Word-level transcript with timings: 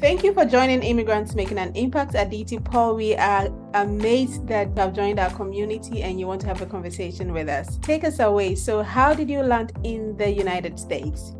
Thank 0.00 0.22
you 0.22 0.32
for 0.32 0.44
joining 0.44 0.84
Immigrants 0.84 1.34
Making 1.34 1.58
an 1.58 1.74
Impact 1.74 2.14
Aditi 2.14 2.60
Paul. 2.60 2.94
We 2.94 3.16
are 3.16 3.48
amazed 3.74 4.46
that 4.46 4.68
you 4.68 4.74
have 4.76 4.92
joined 4.92 5.18
our 5.18 5.30
community 5.30 6.04
and 6.04 6.20
you 6.20 6.28
want 6.28 6.40
to 6.42 6.46
have 6.46 6.62
a 6.62 6.66
conversation 6.66 7.32
with 7.32 7.48
us. 7.48 7.78
Take 7.82 8.04
us 8.04 8.20
away. 8.20 8.54
So, 8.54 8.84
how 8.84 9.12
did 9.12 9.28
you 9.28 9.40
land 9.40 9.72
in 9.82 10.16
the 10.16 10.30
United 10.30 10.78
States? 10.78 11.34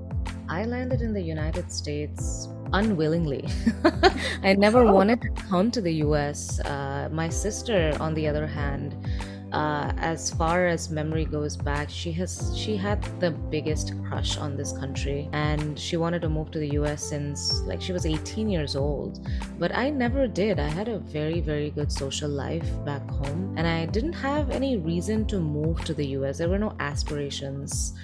I 0.48 0.64
landed 0.64 1.02
in 1.02 1.12
the 1.12 1.22
United 1.22 1.70
States 1.70 2.48
unwillingly. 2.72 3.48
I 4.42 4.54
never 4.54 4.80
oh. 4.80 4.92
wanted 4.92 5.22
to 5.22 5.30
come 5.48 5.70
to 5.70 5.80
the 5.80 5.94
US. 6.06 6.58
Uh, 6.58 7.08
my 7.12 7.28
sister, 7.28 7.96
on 8.00 8.12
the 8.14 8.26
other 8.26 8.48
hand, 8.48 8.96
uh, 9.52 9.92
as 9.96 10.30
far 10.30 10.66
as 10.66 10.90
memory 10.90 11.24
goes 11.24 11.56
back, 11.56 11.88
she 11.88 12.12
has 12.12 12.52
she 12.56 12.76
had 12.76 13.02
the 13.20 13.30
biggest 13.30 13.92
crush 14.06 14.36
on 14.36 14.56
this 14.56 14.72
country, 14.72 15.28
and 15.32 15.78
she 15.78 15.96
wanted 15.96 16.22
to 16.22 16.28
move 16.28 16.50
to 16.50 16.58
the 16.58 16.68
U.S. 16.80 17.02
since 17.02 17.60
like 17.62 17.80
she 17.80 17.92
was 17.92 18.04
18 18.04 18.48
years 18.48 18.76
old. 18.76 19.26
But 19.58 19.74
I 19.74 19.90
never 19.90 20.26
did. 20.26 20.58
I 20.58 20.68
had 20.68 20.88
a 20.88 20.98
very 20.98 21.40
very 21.40 21.70
good 21.70 21.90
social 21.90 22.28
life 22.30 22.68
back 22.84 23.08
home, 23.08 23.54
and 23.56 23.66
I 23.66 23.86
didn't 23.86 24.14
have 24.14 24.50
any 24.50 24.76
reason 24.76 25.26
to 25.26 25.40
move 25.40 25.82
to 25.84 25.94
the 25.94 26.06
U.S. 26.18 26.38
There 26.38 26.48
were 26.48 26.58
no 26.58 26.76
aspirations 26.80 27.94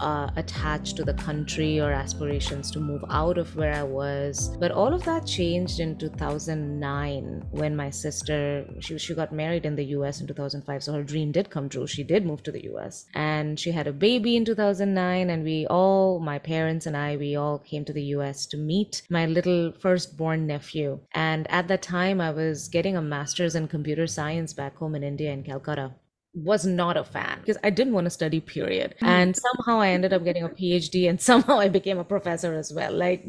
uh, 0.00 0.30
attached 0.36 0.96
to 0.96 1.04
the 1.04 1.14
country 1.14 1.80
or 1.80 1.92
aspirations 1.92 2.70
to 2.72 2.80
move 2.80 3.04
out 3.10 3.38
of 3.38 3.54
where 3.56 3.74
I 3.74 3.82
was. 3.82 4.56
But 4.58 4.70
all 4.70 4.92
of 4.92 5.04
that 5.04 5.26
changed 5.26 5.80
in 5.80 5.96
2009 5.98 7.46
when 7.50 7.76
my 7.76 7.90
sister 7.90 8.66
she 8.80 8.98
she 8.98 9.14
got 9.14 9.32
married 9.32 9.66
in 9.66 9.76
the 9.76 9.84
U.S. 9.96 10.20
in 10.20 10.26
2005. 10.26 10.82
So 10.82 10.93
her 10.94 11.02
dream 11.02 11.32
did 11.32 11.50
come 11.50 11.68
true. 11.68 11.86
She 11.86 12.02
did 12.02 12.24
move 12.24 12.42
to 12.44 12.52
the 12.52 12.64
US 12.72 13.06
and 13.14 13.58
she 13.58 13.72
had 13.72 13.86
a 13.86 13.92
baby 13.92 14.36
in 14.36 14.44
2009. 14.44 15.30
And 15.30 15.44
we 15.44 15.66
all, 15.66 16.20
my 16.20 16.38
parents 16.38 16.86
and 16.86 16.96
I, 16.96 17.16
we 17.16 17.36
all 17.36 17.58
came 17.58 17.84
to 17.84 17.92
the 17.92 18.04
US 18.16 18.46
to 18.46 18.56
meet 18.56 19.02
my 19.10 19.26
little 19.26 19.72
firstborn 19.72 20.46
nephew. 20.46 21.00
And 21.12 21.50
at 21.50 21.68
that 21.68 21.82
time, 21.82 22.20
I 22.20 22.30
was 22.30 22.68
getting 22.68 22.96
a 22.96 23.02
master's 23.02 23.54
in 23.54 23.68
computer 23.68 24.06
science 24.06 24.52
back 24.52 24.76
home 24.76 24.94
in 24.94 25.02
India 25.02 25.32
in 25.32 25.42
Calcutta 25.42 25.94
was 26.34 26.66
not 26.66 26.96
a 26.96 27.04
fan 27.04 27.38
because 27.40 27.56
I 27.62 27.70
didn't 27.70 27.92
want 27.92 28.06
to 28.06 28.10
study, 28.10 28.40
period. 28.40 28.96
Hmm. 28.98 29.06
And 29.06 29.36
somehow 29.36 29.80
I 29.80 29.90
ended 29.90 30.12
up 30.12 30.24
getting 30.24 30.42
a 30.42 30.48
PhD 30.48 31.08
and 31.08 31.20
somehow 31.30 31.58
I 31.58 31.68
became 31.68 31.98
a 31.98 32.04
professor 32.04 32.54
as 32.54 32.72
well. 32.72 32.92
Like, 32.92 33.24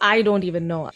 I 0.00 0.22
don't 0.22 0.44
even 0.44 0.68
know. 0.68 0.90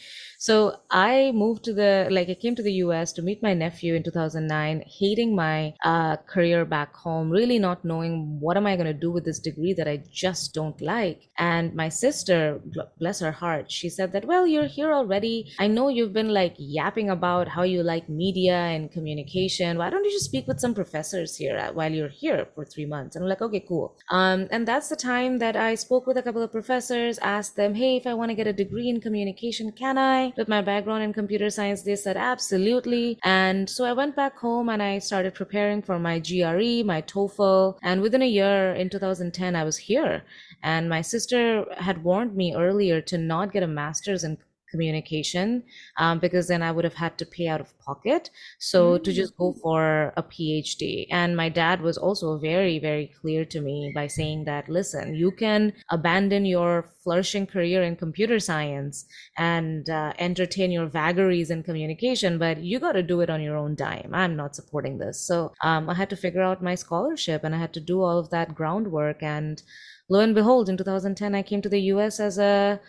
So 0.46 0.76
I 0.92 1.32
moved 1.34 1.64
to 1.64 1.72
the, 1.72 2.06
like, 2.08 2.28
I 2.28 2.34
came 2.34 2.54
to 2.54 2.62
the 2.62 2.74
US 2.84 3.12
to 3.14 3.20
meet 3.20 3.42
my 3.42 3.52
nephew 3.52 3.96
in 3.96 4.04
2009, 4.04 4.84
hating 4.86 5.34
my 5.34 5.74
uh, 5.84 6.18
career 6.18 6.64
back 6.64 6.94
home, 6.94 7.30
really 7.30 7.58
not 7.58 7.84
knowing 7.84 8.38
what 8.38 8.56
am 8.56 8.64
I 8.64 8.76
going 8.76 8.86
to 8.86 8.94
do 9.06 9.10
with 9.10 9.24
this 9.24 9.40
degree 9.40 9.72
that 9.72 9.88
I 9.88 10.04
just 10.08 10.54
don't 10.54 10.80
like. 10.80 11.22
And 11.36 11.74
my 11.74 11.88
sister, 11.88 12.60
bless 13.00 13.18
her 13.18 13.32
heart, 13.32 13.72
she 13.72 13.88
said 13.88 14.12
that, 14.12 14.24
well, 14.24 14.46
you're 14.46 14.68
here 14.68 14.92
already. 14.92 15.50
I 15.58 15.66
know 15.66 15.88
you've 15.88 16.12
been 16.12 16.32
like 16.32 16.54
yapping 16.58 17.10
about 17.10 17.48
how 17.48 17.64
you 17.64 17.82
like 17.82 18.08
media 18.08 18.54
and 18.54 18.88
communication. 18.88 19.78
Why 19.78 19.90
don't 19.90 20.04
you 20.04 20.12
just 20.12 20.26
speak 20.26 20.46
with 20.46 20.60
some 20.60 20.74
professors 20.74 21.34
here 21.34 21.58
while 21.74 21.90
you're 21.90 22.16
here 22.22 22.46
for 22.54 22.64
three 22.64 22.86
months? 22.86 23.16
And 23.16 23.24
I'm 23.24 23.28
like, 23.28 23.42
okay, 23.42 23.64
cool. 23.66 23.96
Um, 24.10 24.46
and 24.52 24.68
that's 24.68 24.90
the 24.90 24.94
time 24.94 25.38
that 25.38 25.56
I 25.56 25.74
spoke 25.74 26.06
with 26.06 26.18
a 26.18 26.22
couple 26.22 26.44
of 26.44 26.52
professors, 26.52 27.18
asked 27.18 27.56
them, 27.56 27.74
hey, 27.74 27.96
if 27.96 28.06
I 28.06 28.14
want 28.14 28.30
to 28.30 28.36
get 28.36 28.46
a 28.46 28.52
degree 28.52 28.88
in 28.88 29.00
communication, 29.00 29.72
can 29.72 29.98
I? 29.98 30.34
With 30.36 30.48
my 30.48 30.62
background 30.62 31.02
in 31.02 31.12
computer 31.12 31.50
science? 31.50 31.82
They 31.82 31.96
said 31.96 32.16
absolutely. 32.16 33.18
And 33.22 33.68
so 33.68 33.84
I 33.84 33.92
went 33.92 34.16
back 34.16 34.36
home 34.38 34.68
and 34.68 34.82
I 34.82 34.98
started 34.98 35.34
preparing 35.34 35.82
for 35.82 35.98
my 35.98 36.18
GRE, 36.18 36.84
my 36.84 37.02
TOEFL. 37.02 37.78
And 37.82 38.02
within 38.02 38.22
a 38.22 38.26
year 38.26 38.72
in 38.74 38.90
2010, 38.90 39.56
I 39.56 39.64
was 39.64 39.76
here. 39.76 40.22
And 40.62 40.88
my 40.88 41.00
sister 41.00 41.64
had 41.76 42.02
warned 42.02 42.34
me 42.34 42.54
earlier 42.54 43.00
to 43.02 43.18
not 43.18 43.52
get 43.52 43.62
a 43.62 43.66
master's 43.66 44.24
in 44.24 44.38
communication 44.70 45.62
um, 45.98 46.18
because 46.18 46.48
then 46.48 46.62
I 46.62 46.72
would 46.72 46.84
have 46.84 46.94
had 46.94 47.18
to 47.18 47.26
pay 47.26 47.48
out 47.48 47.60
of 47.60 47.78
pocket. 47.78 48.30
So 48.58 48.94
mm-hmm. 48.94 49.04
to 49.04 49.12
just 49.12 49.36
go 49.36 49.52
mm. 49.52 49.60
for 49.60 50.12
a 50.16 50.22
PhD. 50.22 51.06
And 51.10 51.36
my 51.36 51.48
dad 51.48 51.80
was 51.80 51.96
also 51.96 52.38
very, 52.38 52.78
very 52.78 53.12
clear 53.20 53.44
to 53.46 53.60
me 53.60 53.92
by 53.94 54.06
saying 54.06 54.44
that, 54.44 54.68
listen, 54.68 55.14
you 55.14 55.30
can 55.30 55.72
abandon 55.90 56.44
your 56.44 56.90
flourishing 57.02 57.46
career 57.46 57.82
in 57.82 57.96
computer 57.96 58.40
science 58.40 59.06
and 59.38 59.88
uh, 59.88 60.12
entertain 60.18 60.70
your 60.72 60.86
vagaries 60.86 61.50
in 61.50 61.62
communication, 61.62 62.38
but 62.38 62.58
you 62.62 62.80
got 62.80 62.92
to 62.92 63.02
do 63.02 63.20
it 63.20 63.30
on 63.30 63.40
your 63.40 63.56
own 63.56 63.74
dime. 63.74 64.10
I'm 64.12 64.36
not 64.36 64.56
supporting 64.56 64.98
this. 64.98 65.20
So 65.20 65.52
um, 65.62 65.88
I 65.88 65.94
had 65.94 66.10
to 66.10 66.16
figure 66.16 66.42
out 66.42 66.62
my 66.62 66.74
scholarship 66.74 67.44
and 67.44 67.54
I 67.54 67.58
had 67.58 67.72
to 67.74 67.80
do 67.80 68.02
all 68.02 68.18
of 68.18 68.30
that 68.30 68.54
groundwork. 68.54 69.22
And 69.22 69.62
lo 70.08 70.20
and 70.20 70.34
behold, 70.34 70.68
in 70.68 70.76
2010, 70.76 71.34
I 71.34 71.42
came 71.42 71.62
to 71.62 71.68
the 71.68 71.80
US 71.92 72.18
as 72.20 72.38
a 72.38 72.80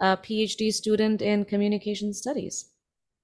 a 0.00 0.16
PhD 0.16 0.72
student 0.72 1.22
in 1.22 1.44
communication 1.44 2.12
studies. 2.12 2.70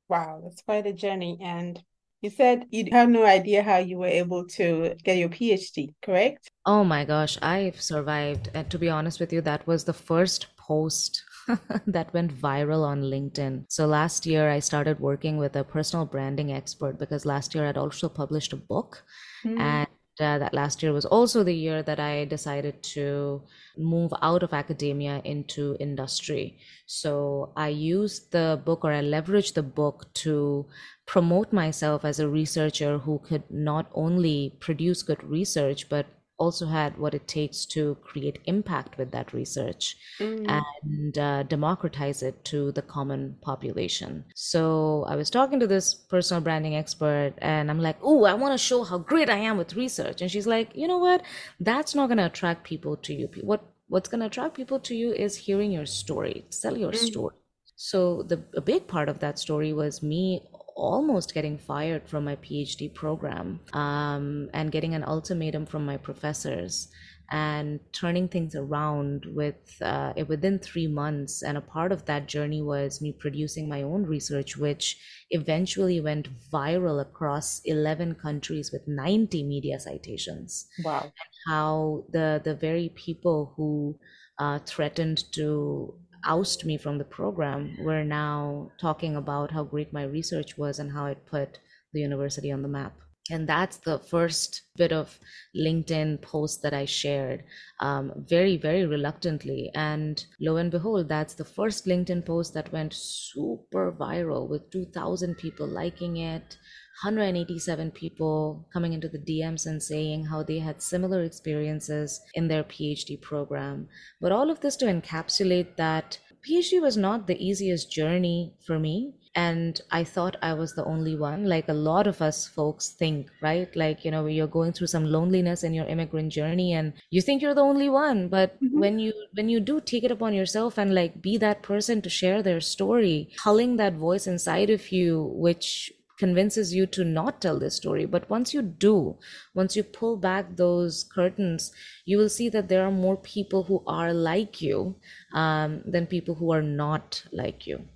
Wow, 0.08 0.40
that's 0.42 0.62
quite 0.62 0.86
a 0.86 0.92
journey. 0.92 1.38
And 1.42 1.82
you 2.20 2.30
said 2.30 2.66
you 2.70 2.86
had 2.92 3.08
no 3.08 3.24
idea 3.24 3.62
how 3.62 3.78
you 3.78 3.98
were 3.98 4.06
able 4.06 4.46
to 4.48 4.94
get 5.02 5.16
your 5.16 5.28
PhD, 5.28 5.94
correct? 6.02 6.50
Oh 6.66 6.84
my 6.84 7.04
gosh, 7.04 7.38
I've 7.40 7.80
survived. 7.80 8.50
And 8.52 8.70
to 8.70 8.78
be 8.78 8.90
honest 8.90 9.20
with 9.20 9.32
you, 9.32 9.40
that 9.42 9.66
was 9.66 9.84
the 9.84 9.92
first 9.92 10.54
post 10.56 11.22
that 11.86 12.12
went 12.12 12.36
viral 12.36 12.84
on 12.84 13.02
LinkedIn. 13.02 13.64
So 13.68 13.86
last 13.86 14.26
year, 14.26 14.50
I 14.50 14.58
started 14.58 15.00
working 15.00 15.38
with 15.38 15.56
a 15.56 15.64
personal 15.64 16.04
branding 16.04 16.52
expert 16.52 16.98
because 16.98 17.24
last 17.24 17.54
year 17.54 17.66
I'd 17.66 17.78
also 17.78 18.08
published 18.08 18.52
a 18.52 18.56
book. 18.56 19.02
Mm. 19.44 19.58
And 19.58 19.88
uh, 20.20 20.38
that 20.38 20.54
last 20.54 20.82
year 20.82 20.92
was 20.92 21.04
also 21.04 21.42
the 21.42 21.54
year 21.54 21.82
that 21.82 21.98
I 21.98 22.24
decided 22.24 22.82
to 22.94 23.42
move 23.76 24.12
out 24.22 24.42
of 24.42 24.52
academia 24.52 25.22
into 25.24 25.76
industry. 25.80 26.58
So 26.86 27.52
I 27.56 27.68
used 27.68 28.32
the 28.32 28.60
book 28.64 28.84
or 28.84 28.92
I 28.92 29.02
leveraged 29.02 29.54
the 29.54 29.62
book 29.62 30.12
to 30.14 30.66
promote 31.06 31.52
myself 31.52 32.04
as 32.04 32.20
a 32.20 32.28
researcher 32.28 32.98
who 32.98 33.18
could 33.20 33.44
not 33.50 33.90
only 33.94 34.56
produce 34.60 35.02
good 35.02 35.22
research, 35.24 35.88
but 35.88 36.06
also 36.40 36.66
had 36.66 36.96
what 36.96 37.14
it 37.14 37.28
takes 37.28 37.66
to 37.66 37.96
create 38.02 38.38
impact 38.46 38.96
with 38.98 39.10
that 39.12 39.32
research 39.32 39.96
mm. 40.18 40.62
and 40.90 41.18
uh, 41.18 41.42
democratize 41.44 42.22
it 42.22 42.42
to 42.46 42.72
the 42.72 42.82
common 42.82 43.36
population. 43.42 44.24
So 44.34 45.04
I 45.06 45.16
was 45.16 45.30
talking 45.30 45.60
to 45.60 45.66
this 45.66 45.94
personal 45.94 46.42
branding 46.42 46.74
expert, 46.74 47.34
and 47.38 47.70
I'm 47.70 47.80
like, 47.80 47.98
"Oh, 48.02 48.24
I 48.24 48.34
want 48.34 48.54
to 48.54 48.66
show 48.66 48.82
how 48.82 48.98
great 48.98 49.30
I 49.30 49.36
am 49.36 49.58
with 49.58 49.76
research," 49.76 50.22
and 50.22 50.30
she's 50.30 50.46
like, 50.46 50.74
"You 50.74 50.88
know 50.88 50.98
what? 50.98 51.22
That's 51.60 51.94
not 51.94 52.08
going 52.08 52.18
to 52.18 52.26
attract 52.32 52.64
people 52.64 52.96
to 52.96 53.14
you. 53.14 53.28
What 53.42 53.62
what's 53.88 54.08
going 54.08 54.20
to 54.20 54.26
attract 54.26 54.54
people 54.54 54.80
to 54.80 54.94
you 54.94 55.12
is 55.12 55.36
hearing 55.36 55.70
your 55.72 55.86
story, 55.86 56.44
sell 56.48 56.76
your 56.76 56.92
mm. 56.92 57.10
story." 57.10 57.36
So 57.76 58.22
the 58.22 58.38
a 58.54 58.60
big 58.60 58.86
part 58.88 59.08
of 59.08 59.20
that 59.20 59.38
story 59.38 59.72
was 59.72 60.02
me 60.02 60.42
almost 60.76 61.34
getting 61.34 61.58
fired 61.58 62.08
from 62.08 62.24
my 62.24 62.36
PhD 62.36 62.92
program 62.92 63.60
um, 63.72 64.50
and 64.54 64.72
getting 64.72 64.94
an 64.94 65.04
ultimatum 65.04 65.66
from 65.66 65.84
my 65.84 65.96
professors 65.96 66.88
and 67.30 67.78
turning 67.92 68.26
things 68.26 68.56
around 68.56 69.24
with 69.26 69.80
uh, 69.82 70.12
within 70.26 70.58
three 70.58 70.88
months. 70.88 71.42
And 71.42 71.56
a 71.56 71.60
part 71.60 71.92
of 71.92 72.04
that 72.06 72.26
journey 72.26 72.60
was 72.60 73.00
me 73.00 73.12
producing 73.12 73.68
my 73.68 73.82
own 73.82 74.04
research, 74.04 74.56
which 74.56 74.98
eventually 75.30 76.00
went 76.00 76.28
viral 76.50 77.00
across 77.00 77.60
11 77.64 78.16
countries 78.16 78.72
with 78.72 78.86
90 78.88 79.44
media 79.44 79.78
citations. 79.78 80.66
Wow. 80.84 81.02
And 81.02 81.12
how 81.48 82.04
the, 82.10 82.40
the 82.44 82.54
very 82.54 82.92
people 82.96 83.52
who 83.56 83.96
uh, 84.38 84.58
threatened 84.66 85.22
to 85.32 85.94
oust 86.24 86.64
me 86.64 86.76
from 86.76 86.98
the 86.98 87.04
program 87.04 87.76
were 87.80 88.04
now 88.04 88.70
talking 88.80 89.16
about 89.16 89.50
how 89.50 89.64
great 89.64 89.92
my 89.92 90.04
research 90.04 90.56
was 90.58 90.78
and 90.78 90.92
how 90.92 91.06
it 91.06 91.26
put 91.26 91.58
the 91.92 92.00
university 92.00 92.50
on 92.52 92.62
the 92.62 92.68
map. 92.68 92.94
And 93.30 93.48
that's 93.48 93.76
the 93.76 93.98
first 93.98 94.62
bit 94.76 94.92
of 94.92 95.18
LinkedIn 95.56 96.20
post 96.20 96.62
that 96.62 96.74
I 96.74 96.84
shared 96.84 97.44
um, 97.80 98.12
very, 98.16 98.56
very 98.56 98.86
reluctantly. 98.86 99.70
And 99.74 100.24
lo 100.40 100.56
and 100.56 100.70
behold, 100.70 101.08
that's 101.08 101.34
the 101.34 101.44
first 101.44 101.86
LinkedIn 101.86 102.26
post 102.26 102.54
that 102.54 102.72
went 102.72 102.92
super 102.92 103.92
viral 103.92 104.48
with 104.48 104.70
2,000 104.70 105.36
people 105.36 105.68
liking 105.68 106.16
it, 106.16 106.56
187 107.02 107.90
people 107.92 108.66
coming 108.72 108.92
into 108.92 109.08
the 109.08 109.18
DMs 109.18 109.66
and 109.66 109.82
saying 109.82 110.26
how 110.26 110.42
they 110.42 110.58
had 110.58 110.82
similar 110.82 111.22
experiences 111.22 112.20
in 112.34 112.48
their 112.48 112.62
PhD 112.62 113.20
program. 113.20 113.88
But 114.20 114.32
all 114.32 114.50
of 114.50 114.60
this 114.60 114.76
to 114.76 114.84
encapsulate 114.86 115.76
that 115.76 116.18
PhD 116.46 116.80
was 116.80 116.96
not 116.96 117.26
the 117.26 117.42
easiest 117.42 117.90
journey 117.90 118.54
for 118.66 118.78
me. 118.78 119.14
And 119.34 119.80
I 119.92 120.02
thought 120.02 120.36
I 120.42 120.54
was 120.54 120.74
the 120.74 120.84
only 120.84 121.14
one, 121.14 121.44
like 121.44 121.68
a 121.68 121.72
lot 121.72 122.08
of 122.08 122.20
us 122.20 122.48
folks 122.48 122.88
think, 122.88 123.30
right? 123.40 123.74
Like, 123.76 124.04
you 124.04 124.10
know, 124.10 124.26
you're 124.26 124.48
going 124.48 124.72
through 124.72 124.88
some 124.88 125.04
loneliness 125.04 125.62
in 125.62 125.72
your 125.72 125.86
immigrant 125.86 126.32
journey 126.32 126.72
and 126.72 126.92
you 127.10 127.22
think 127.22 127.40
you're 127.40 127.54
the 127.54 127.60
only 127.60 127.88
one. 127.88 128.28
But 128.28 128.60
mm-hmm. 128.60 128.80
when 128.80 128.98
you 128.98 129.12
when 129.34 129.48
you 129.48 129.60
do 129.60 129.80
take 129.80 130.02
it 130.02 130.10
upon 130.10 130.34
yourself 130.34 130.78
and 130.78 130.94
like 130.94 131.22
be 131.22 131.38
that 131.38 131.62
person 131.62 132.02
to 132.02 132.10
share 132.10 132.42
their 132.42 132.60
story, 132.60 133.30
culling 133.36 133.76
that 133.76 133.94
voice 133.94 134.26
inside 134.26 134.68
of 134.68 134.90
you, 134.90 135.32
which 135.36 135.92
convinces 136.20 136.74
you 136.74 136.86
to 136.86 137.02
not 137.02 137.40
tell 137.40 137.58
this 137.58 137.76
story. 137.76 138.04
But 138.04 138.28
once 138.28 138.52
you 138.52 138.60
do, 138.60 139.16
once 139.54 139.74
you 139.74 139.82
pull 139.82 140.18
back 140.18 140.54
those 140.54 141.04
curtains, 141.04 141.72
you 142.04 142.18
will 142.18 142.28
see 142.28 142.50
that 142.50 142.68
there 142.68 142.84
are 142.84 142.90
more 142.90 143.16
people 143.16 143.62
who 143.64 143.82
are 143.86 144.12
like 144.12 144.60
you 144.60 144.96
um, 145.32 145.82
than 145.86 146.06
people 146.06 146.34
who 146.34 146.52
are 146.52 146.62
not 146.62 147.24
like 147.32 147.66
you. 147.66 147.88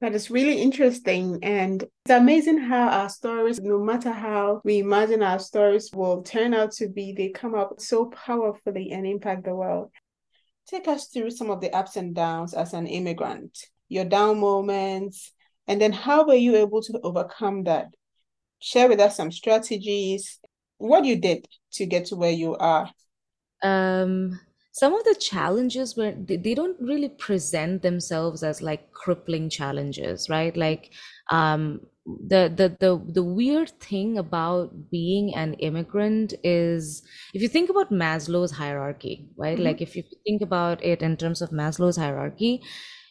That 0.00 0.16
is 0.16 0.32
really 0.32 0.60
interesting. 0.60 1.38
And 1.44 1.84
it's 1.84 2.10
amazing 2.10 2.58
how 2.58 2.88
our 2.88 3.08
stories, 3.08 3.60
no 3.60 3.78
matter 3.78 4.10
how 4.10 4.60
we 4.64 4.80
imagine 4.80 5.22
our 5.22 5.38
stories 5.38 5.88
will 5.94 6.24
turn 6.24 6.54
out 6.54 6.72
to 6.72 6.88
be, 6.88 7.12
they 7.12 7.28
come 7.28 7.54
up 7.54 7.80
so 7.80 8.06
powerfully 8.06 8.90
and 8.90 9.06
impact 9.06 9.44
the 9.44 9.54
world. 9.54 9.92
Take 10.66 10.88
us 10.88 11.06
through 11.06 11.30
some 11.30 11.50
of 11.50 11.60
the 11.60 11.70
ups 11.70 11.94
and 11.94 12.12
downs 12.12 12.54
as 12.54 12.74
an 12.74 12.88
immigrant, 12.88 13.56
your 13.88 14.04
down 14.04 14.40
moments, 14.40 15.32
and 15.66 15.80
then 15.80 15.92
how 15.92 16.26
were 16.26 16.34
you 16.34 16.56
able 16.56 16.82
to 16.82 17.00
overcome 17.02 17.64
that? 17.64 17.88
Share 18.60 18.88
with 18.88 19.00
us 19.00 19.16
some 19.16 19.32
strategies, 19.32 20.38
what 20.78 21.04
you 21.04 21.16
did 21.16 21.46
to 21.72 21.86
get 21.86 22.06
to 22.06 22.16
where 22.16 22.30
you 22.30 22.56
are. 22.56 22.90
Um, 23.62 24.40
some 24.72 24.94
of 24.94 25.04
the 25.04 25.14
challenges 25.14 25.96
were 25.96 26.12
they, 26.12 26.54
don't 26.54 26.80
really 26.80 27.10
present 27.10 27.82
themselves 27.82 28.42
as 28.42 28.62
like 28.62 28.90
crippling 28.92 29.50
challenges 29.50 30.28
right 30.30 30.56
like 30.56 30.90
um 31.30 31.80
the, 32.04 32.52
the 32.54 32.76
the 32.80 33.12
the 33.12 33.22
weird 33.22 33.70
thing 33.78 34.18
about 34.18 34.90
being 34.90 35.34
an 35.34 35.54
immigrant 35.54 36.34
is 36.42 37.02
if 37.32 37.42
you 37.42 37.48
think 37.48 37.70
about 37.70 37.92
Maslow's 37.92 38.50
hierarchy, 38.50 39.28
right? 39.36 39.54
Mm-hmm. 39.54 39.66
Like 39.66 39.80
if 39.80 39.94
you 39.94 40.02
think 40.24 40.42
about 40.42 40.82
it 40.82 41.00
in 41.00 41.16
terms 41.16 41.42
of 41.42 41.50
Maslow's 41.50 41.96
hierarchy, 41.96 42.60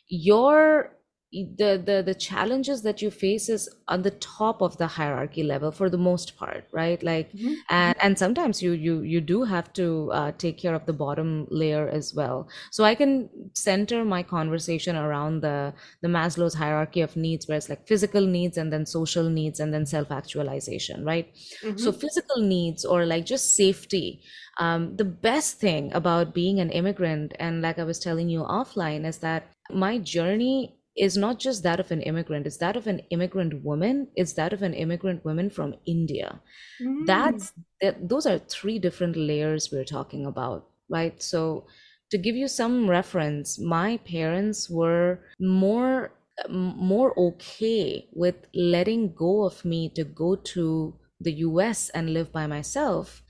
your 0.09 0.91
the 1.31 1.81
the 1.85 2.03
the 2.05 2.13
challenges 2.13 2.81
that 2.81 3.01
you 3.01 3.09
face 3.09 3.47
is 3.47 3.69
on 3.87 4.01
the 4.01 4.11
top 4.11 4.61
of 4.61 4.75
the 4.77 4.87
hierarchy 4.87 5.43
level 5.43 5.71
for 5.71 5.89
the 5.89 5.97
most 5.97 6.35
part 6.35 6.65
right 6.73 7.01
like 7.03 7.31
mm-hmm. 7.31 7.53
and 7.69 7.95
and 8.01 8.19
sometimes 8.19 8.61
you 8.61 8.73
you 8.73 9.01
you 9.01 9.21
do 9.21 9.43
have 9.43 9.71
to 9.71 10.11
uh, 10.11 10.31
take 10.37 10.57
care 10.57 10.75
of 10.75 10.85
the 10.85 10.93
bottom 10.93 11.47
layer 11.49 11.87
as 11.87 12.13
well 12.13 12.49
so 12.69 12.83
i 12.83 12.93
can 12.93 13.29
center 13.53 14.03
my 14.03 14.21
conversation 14.21 14.97
around 14.97 15.39
the 15.39 15.73
the 16.01 16.07
maslow's 16.09 16.53
hierarchy 16.53 16.99
of 16.99 17.15
needs 17.15 17.47
where 17.47 17.57
it's 17.57 17.69
like 17.69 17.87
physical 17.87 18.25
needs 18.25 18.57
and 18.57 18.73
then 18.73 18.85
social 18.85 19.29
needs 19.29 19.61
and 19.61 19.73
then 19.73 19.85
self 19.85 20.11
actualization 20.11 21.05
right 21.05 21.33
mm-hmm. 21.63 21.77
so 21.77 21.93
physical 21.93 22.41
needs 22.41 22.83
or 22.83 23.05
like 23.05 23.25
just 23.25 23.55
safety 23.55 24.21
um, 24.59 24.97
the 24.97 25.05
best 25.05 25.61
thing 25.61 25.93
about 25.93 26.33
being 26.33 26.59
an 26.59 26.71
immigrant 26.71 27.33
and 27.39 27.61
like 27.61 27.79
i 27.79 27.85
was 27.85 27.99
telling 27.99 28.27
you 28.27 28.41
offline 28.41 29.05
is 29.05 29.19
that 29.19 29.53
my 29.69 29.97
journey 29.97 30.75
is 30.97 31.15
not 31.15 31.39
just 31.39 31.63
that 31.63 31.79
of 31.79 31.89
an 31.91 32.01
immigrant 32.01 32.45
it's 32.45 32.57
that 32.57 32.75
of 32.75 32.85
an 32.87 32.99
immigrant 33.11 33.63
woman 33.63 34.07
it's 34.15 34.33
that 34.33 34.51
of 34.51 34.61
an 34.61 34.73
immigrant 34.73 35.23
woman 35.23 35.49
from 35.49 35.73
india. 35.85 36.41
Mm. 36.81 37.05
that's 37.05 37.53
that, 37.81 38.09
those 38.09 38.25
are 38.25 38.39
three 38.39 38.77
different 38.77 39.15
layers 39.15 39.69
we're 39.71 39.85
talking 39.85 40.25
about 40.25 40.67
right? 40.91 41.23
So 41.23 41.65
to 42.11 42.17
give 42.17 42.35
you 42.35 42.47
some 42.47 42.89
reference 42.89 43.57
my 43.57 43.97
parents 43.97 44.69
were 44.69 45.19
more 45.39 46.11
more 46.49 47.17
okay 47.17 48.07
with 48.13 48.35
letting 48.53 49.13
go 49.13 49.43
of 49.43 49.63
me 49.63 49.89
to 49.95 50.03
go 50.03 50.35
to 50.35 50.93
the 51.19 51.33
US 51.47 51.89
and 51.89 52.13
live 52.13 52.31
by 52.31 52.47
myself 52.47 53.21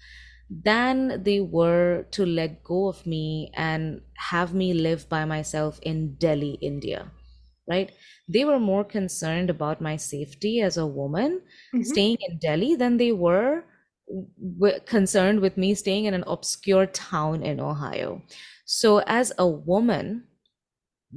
than 0.50 1.24
they 1.24 1.40
were 1.40 2.06
to 2.12 2.26
let 2.26 2.64
go 2.64 2.88
of 2.88 3.06
me 3.06 3.52
and 3.54 4.02
have 4.32 4.54
me 4.54 4.74
live 4.74 5.08
by 5.10 5.26
myself 5.26 5.80
in 5.82 6.16
Delhi, 6.16 6.58
India 6.62 7.12
right? 7.72 7.92
They 8.28 8.44
were 8.46 8.60
more 8.60 8.84
concerned 8.84 9.50
about 9.50 9.82
my 9.82 9.96
safety 9.96 10.62
as 10.62 10.78
a 10.78 10.92
woman 11.02 11.42
mm-hmm. 11.74 11.84
staying 11.84 12.18
in 12.28 12.40
Delhi 12.40 12.76
than 12.76 12.98
they 12.98 13.14
were 13.14 13.64
w- 14.60 14.80
concerned 14.86 15.40
with 15.40 15.56
me 15.58 15.74
staying 15.74 16.06
in 16.06 16.14
an 16.14 16.26
obscure 16.28 16.86
town 16.86 17.44
in 17.44 17.60
Ohio. 17.60 18.22
So 18.66 19.00
as 19.08 19.34
a 19.38 19.48
woman, 19.48 20.28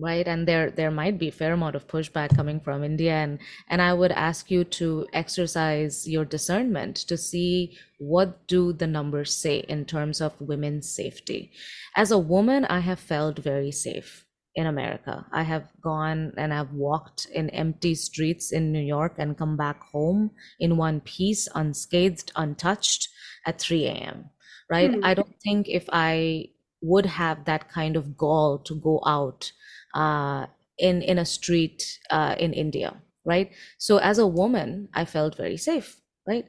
right 0.01 0.27
and 0.27 0.49
there 0.49 0.71
there 0.71 0.91
might 0.91 1.19
be 1.19 1.29
a 1.29 1.33
fair 1.33 1.53
amount 1.53 1.77
of 1.77 1.87
pushback 1.87 2.35
coming 2.35 2.59
from 2.59 2.83
india 2.83 3.13
and 3.13 3.39
and 3.69 3.81
i 3.81 3.93
would 3.93 4.11
ask 4.13 4.51
you 4.51 4.65
to 4.65 5.07
exercise 5.13 6.09
your 6.09 6.25
discernment 6.25 6.97
to 6.97 7.17
see 7.17 7.79
what 7.99 8.47
do 8.49 8.73
the 8.73 8.87
numbers 8.87 9.33
say 9.33 9.59
in 9.69 9.85
terms 9.85 10.21
of 10.21 10.41
women's 10.41 10.91
safety 10.91 11.53
as 11.97 12.11
a 12.11 12.19
woman 12.19 12.65
i 12.65 12.81
have 12.81 12.99
felt 12.99 13.39
very 13.39 13.71
safe 13.71 14.27
in 14.55 14.67
America. 14.67 15.27
I 15.33 15.43
have 15.43 15.69
gone 15.81 16.33
and 16.37 16.55
I've 16.55 16.73
walked 16.73 17.27
in 17.33 17.51
empty 17.51 17.95
streets 17.95 18.53
in 18.53 18.73
New 18.73 18.83
York 18.83 19.15
and 19.19 19.37
come 19.37 19.57
back 19.57 19.83
home 19.83 20.31
in 20.61 20.77
one 20.77 21.01
piece, 21.01 21.49
unscathed, 21.55 22.31
untouched 22.37 23.09
at 23.47 23.61
3 23.61 23.87
a.m. 23.87 24.31
Right? 24.71 24.91
Mm-hmm. 24.91 25.05
I 25.05 25.15
don't 25.15 25.35
think 25.43 25.69
if 25.69 25.87
I 25.93 26.51
would 26.81 27.07
have 27.07 27.45
that 27.47 27.69
kind 27.71 27.97
of 27.97 28.17
gall 28.17 28.59
to 28.59 28.75
go 28.75 29.03
out 29.07 29.51
uh, 29.95 30.47
in 30.79 31.03
in 31.03 31.19
a 31.19 31.25
street 31.25 31.99
uh, 32.11 32.35
in 32.39 32.53
India, 32.53 32.97
right? 33.25 33.51
So 33.79 33.99
as 33.99 34.19
a 34.19 34.27
woman, 34.27 34.89
I 34.95 35.05
felt 35.05 35.37
very 35.37 35.57
safe, 35.57 36.01
right? 36.27 36.47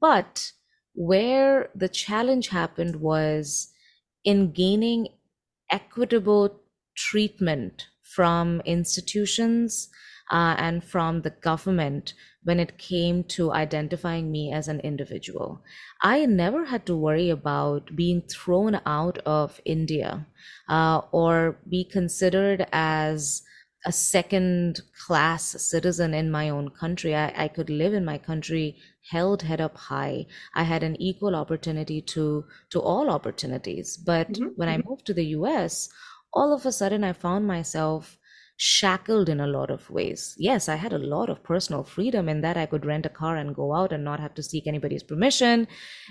But 0.00 0.52
where 0.94 1.68
the 1.74 1.88
challenge 1.88 2.48
happened 2.48 2.96
was 2.96 3.68
in 4.24 4.52
gaining 4.52 5.08
equitable 5.70 6.60
treatment 6.96 7.86
from 8.02 8.60
institutions 8.64 9.88
uh, 10.30 10.54
and 10.58 10.82
from 10.82 11.22
the 11.22 11.30
government 11.30 12.14
when 12.42 12.58
it 12.60 12.78
came 12.78 13.24
to 13.24 13.52
identifying 13.52 14.30
me 14.30 14.52
as 14.52 14.68
an 14.68 14.80
individual. 14.80 15.62
I 16.02 16.26
never 16.26 16.64
had 16.64 16.86
to 16.86 16.96
worry 16.96 17.30
about 17.30 17.94
being 17.94 18.22
thrown 18.22 18.80
out 18.86 19.18
of 19.26 19.60
India 19.64 20.26
uh, 20.68 21.02
or 21.12 21.58
be 21.68 21.84
considered 21.84 22.66
as 22.72 23.42
a 23.84 23.92
second 23.92 24.80
class 25.06 25.44
citizen 25.62 26.12
in 26.14 26.30
my 26.30 26.48
own 26.48 26.70
country. 26.70 27.14
I, 27.14 27.44
I 27.44 27.48
could 27.48 27.70
live 27.70 27.94
in 27.94 28.04
my 28.04 28.18
country 28.18 28.76
held 29.10 29.42
head 29.42 29.60
up 29.60 29.76
high. 29.76 30.26
I 30.54 30.64
had 30.64 30.82
an 30.82 31.00
equal 31.00 31.36
opportunity 31.36 32.00
to 32.02 32.44
to 32.70 32.80
all 32.80 33.08
opportunities. 33.10 33.96
But 33.96 34.32
mm-hmm. 34.32 34.48
when 34.56 34.68
I 34.68 34.78
mm-hmm. 34.78 34.88
moved 34.88 35.06
to 35.06 35.14
the 35.14 35.26
US, 35.38 35.88
all 36.36 36.52
of 36.52 36.66
a 36.66 36.72
sudden 36.72 37.02
I 37.02 37.12
found 37.12 37.46
myself 37.46 38.18
shackled 38.58 39.28
in 39.28 39.40
a 39.40 39.46
lot 39.46 39.70
of 39.70 39.90
ways. 39.90 40.34
Yes, 40.38 40.68
I 40.68 40.76
had 40.76 40.92
a 40.94 40.98
lot 40.98 41.28
of 41.28 41.42
personal 41.42 41.84
freedom 41.84 42.28
in 42.28 42.40
that 42.40 42.56
I 42.56 42.66
could 42.66 42.86
rent 42.86 43.04
a 43.06 43.10
car 43.10 43.36
and 43.36 43.54
go 43.54 43.74
out 43.74 43.92
and 43.92 44.02
not 44.02 44.20
have 44.20 44.34
to 44.34 44.42
seek 44.42 44.66
anybody's 44.66 45.02
permission. 45.02 45.68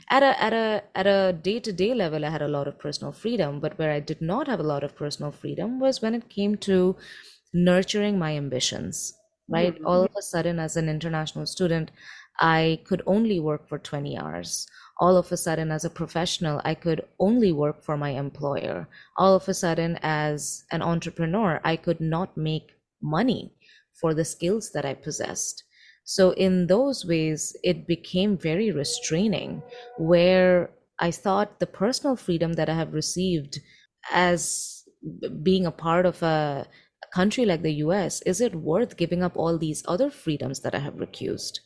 At 0.10 0.24
a 0.24 0.31
at 0.48 0.54
a 0.54 0.83
at 0.94 1.07
a 1.07 1.33
day-to-day 1.33 1.94
level 1.94 2.25
I 2.25 2.30
had 2.30 2.44
a 2.44 2.48
lot 2.57 2.68
of 2.68 2.77
personal 2.77 3.13
freedom, 3.13 3.60
but 3.60 3.80
where 3.80 3.92
I 3.92 4.00
did 4.00 4.22
not 4.22 4.48
have 4.48 4.60
a 4.60 4.69
lot 4.74 4.83
of 4.83 4.95
personal 4.95 5.31
freedom 5.31 5.80
was 5.80 6.01
when 6.01 6.13
it 6.13 6.30
came 6.30 6.56
to 6.69 6.95
nurturing 7.54 8.19
my 8.19 8.36
ambitions. 8.38 9.13
Right? 9.48 9.75
Mm-hmm. 9.75 9.88
All 9.88 10.04
of 10.04 10.12
a 10.18 10.21
sudden 10.21 10.60
as 10.60 10.75
an 10.75 10.89
international 10.89 11.45
student, 11.45 11.92
I 12.39 12.80
could 12.85 13.01
only 13.06 13.39
work 13.39 13.68
for 13.68 13.80
20 13.80 14.18
hours. 14.18 14.68
All 14.99 15.18
of 15.18 15.31
a 15.31 15.37
sudden 15.37 15.71
as 15.71 15.85
a 15.85 15.89
professional 15.89 16.61
i 16.63 16.73
could 16.73 17.06
only 17.19 17.51
work 17.51 17.83
for 17.83 17.97
my 17.97 18.11
employer. 18.11 18.87
All 19.18 19.35
of 19.35 19.47
a 19.49 19.54
sudden 19.54 19.97
as 20.01 20.63
an 20.71 20.81
entrepreneur 20.81 21.59
i 21.63 21.75
could 21.75 22.01
not 22.01 22.37
make 22.37 22.71
money 23.01 23.54
for 23.94 24.13
the 24.13 24.25
skills 24.25 24.71
that 24.71 24.85
i 24.85 24.94
possessed. 24.94 25.63
So 26.04 26.31
in 26.31 26.68
those 26.68 27.06
ways 27.06 27.56
it 27.63 27.87
became 27.87 28.37
very 28.37 28.71
restraining 28.71 29.63
where 29.97 30.69
i 30.99 31.11
thought 31.11 31.59
the 31.59 31.68
personal 31.68 32.15
freedom 32.15 32.54
that 32.54 32.69
i 32.69 32.75
have 32.75 32.94
received 32.94 33.59
as 34.11 34.83
being 35.44 35.65
a 35.65 35.71
part 35.71 36.06
of 36.06 36.21
a, 36.23 36.68
country 37.15 37.45
like 37.45 37.61
the 37.61 37.80
US, 37.85 38.21
is 38.23 38.42
it 38.42 38.54
worth 38.54 38.97
giving 38.97 39.23
up 39.23 39.37
all 39.37 39.57
these 39.57 39.83
other 39.87 40.09
freedoms 40.09 40.59
that 40.59 40.75
I 40.75 40.80
have 40.80 40.95
recused? 40.95 41.59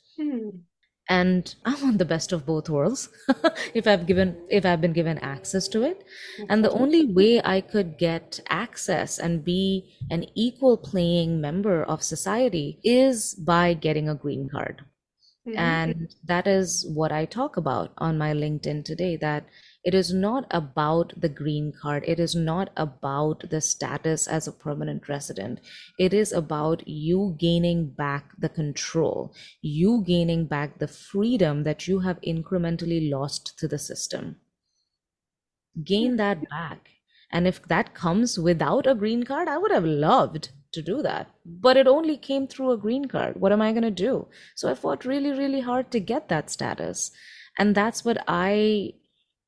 And 1.11 1.55
i 1.65 1.73
want 1.81 1.97
the 1.97 2.05
best 2.05 2.31
of 2.31 2.45
both 2.45 2.69
worlds 2.69 3.09
if 3.73 3.88
i've 3.88 4.05
given 4.05 4.38
if 4.47 4.63
i've 4.63 4.79
been 4.79 4.93
given 4.93 5.17
access 5.19 5.67
to 5.69 5.81
it. 5.83 6.03
And 6.47 6.63
the 6.63 6.71
only 6.71 7.05
way 7.05 7.41
i 7.43 7.61
could 7.61 7.97
get 7.97 8.39
access 8.47 9.17
and 9.17 9.43
be 9.43 9.95
an 10.11 10.25
equal 10.35 10.77
playing 10.77 11.41
member 11.41 11.83
of 11.83 12.03
society 12.03 12.79
is 12.83 13.33
by 13.33 13.73
getting 13.73 14.07
a 14.07 14.15
green 14.15 14.49
card. 14.49 14.85
Mm-hmm. 15.47 15.57
and 15.57 16.15
that 16.25 16.47
is 16.47 16.85
what 16.93 17.13
i 17.13 17.23
talk 17.25 17.55
about 17.55 17.93
on 17.97 18.17
my 18.17 18.33
linkedin 18.33 18.83
today 18.83 19.15
that 19.15 19.45
it 19.83 19.93
is 19.93 20.13
not 20.13 20.45
about 20.51 21.13
the 21.15 21.29
green 21.29 21.71
card. 21.71 22.03
It 22.05 22.19
is 22.19 22.36
not 22.36 22.69
about 22.75 23.50
the 23.50 23.62
status 23.62 24.27
as 24.27 24.48
a 24.48 24.51
permanent 24.51 25.07
resident. 25.07 25.62
It 25.98 26.13
is 26.13 26.33
about 26.33 26.86
you 26.88 27.36
gaining 27.39 27.89
back 27.91 28.33
the 28.38 28.50
control, 28.50 29.33
you 29.62 30.03
gaining 30.05 30.48
back 30.48 30.79
the 30.79 30.88
freedom 30.88 31.63
that 31.63 31.88
you 31.88 32.00
have 32.00 32.19
incrementally 32.21 33.09
lost 33.09 33.57
to 33.59 33.67
the 33.67 33.79
system. 33.79 34.36
Gain 35.83 36.17
that 36.17 36.50
back. 36.50 36.89
And 37.31 37.48
if 37.48 37.62
that 37.67 37.93
comes 37.93 38.38
without 38.38 38.86
a 38.86 38.95
green 38.95 39.24
card, 39.24 39.48
I 39.48 39.57
would 39.57 39.71
have 39.71 39.86
loved 39.86 40.50
to 40.74 40.81
do 40.81 41.01
that. 41.03 41.29
But 41.45 41.77
it 41.77 41.88
only 41.88 42.17
came 42.17 42.48
through 42.48 42.71
a 42.71 42.77
green 42.77 43.05
card. 43.05 43.39
What 43.39 43.51
am 43.51 43.62
I 43.62 43.71
going 43.71 43.83
to 43.83 43.91
do? 43.91 44.27
So 44.55 44.69
I 44.69 44.74
fought 44.75 45.05
really, 45.05 45.31
really 45.31 45.62
hard 45.62 45.89
to 45.91 46.00
get 46.00 46.27
that 46.29 46.50
status. 46.50 47.12
And 47.57 47.75
that's 47.75 48.03
what 48.03 48.24
I 48.27 48.93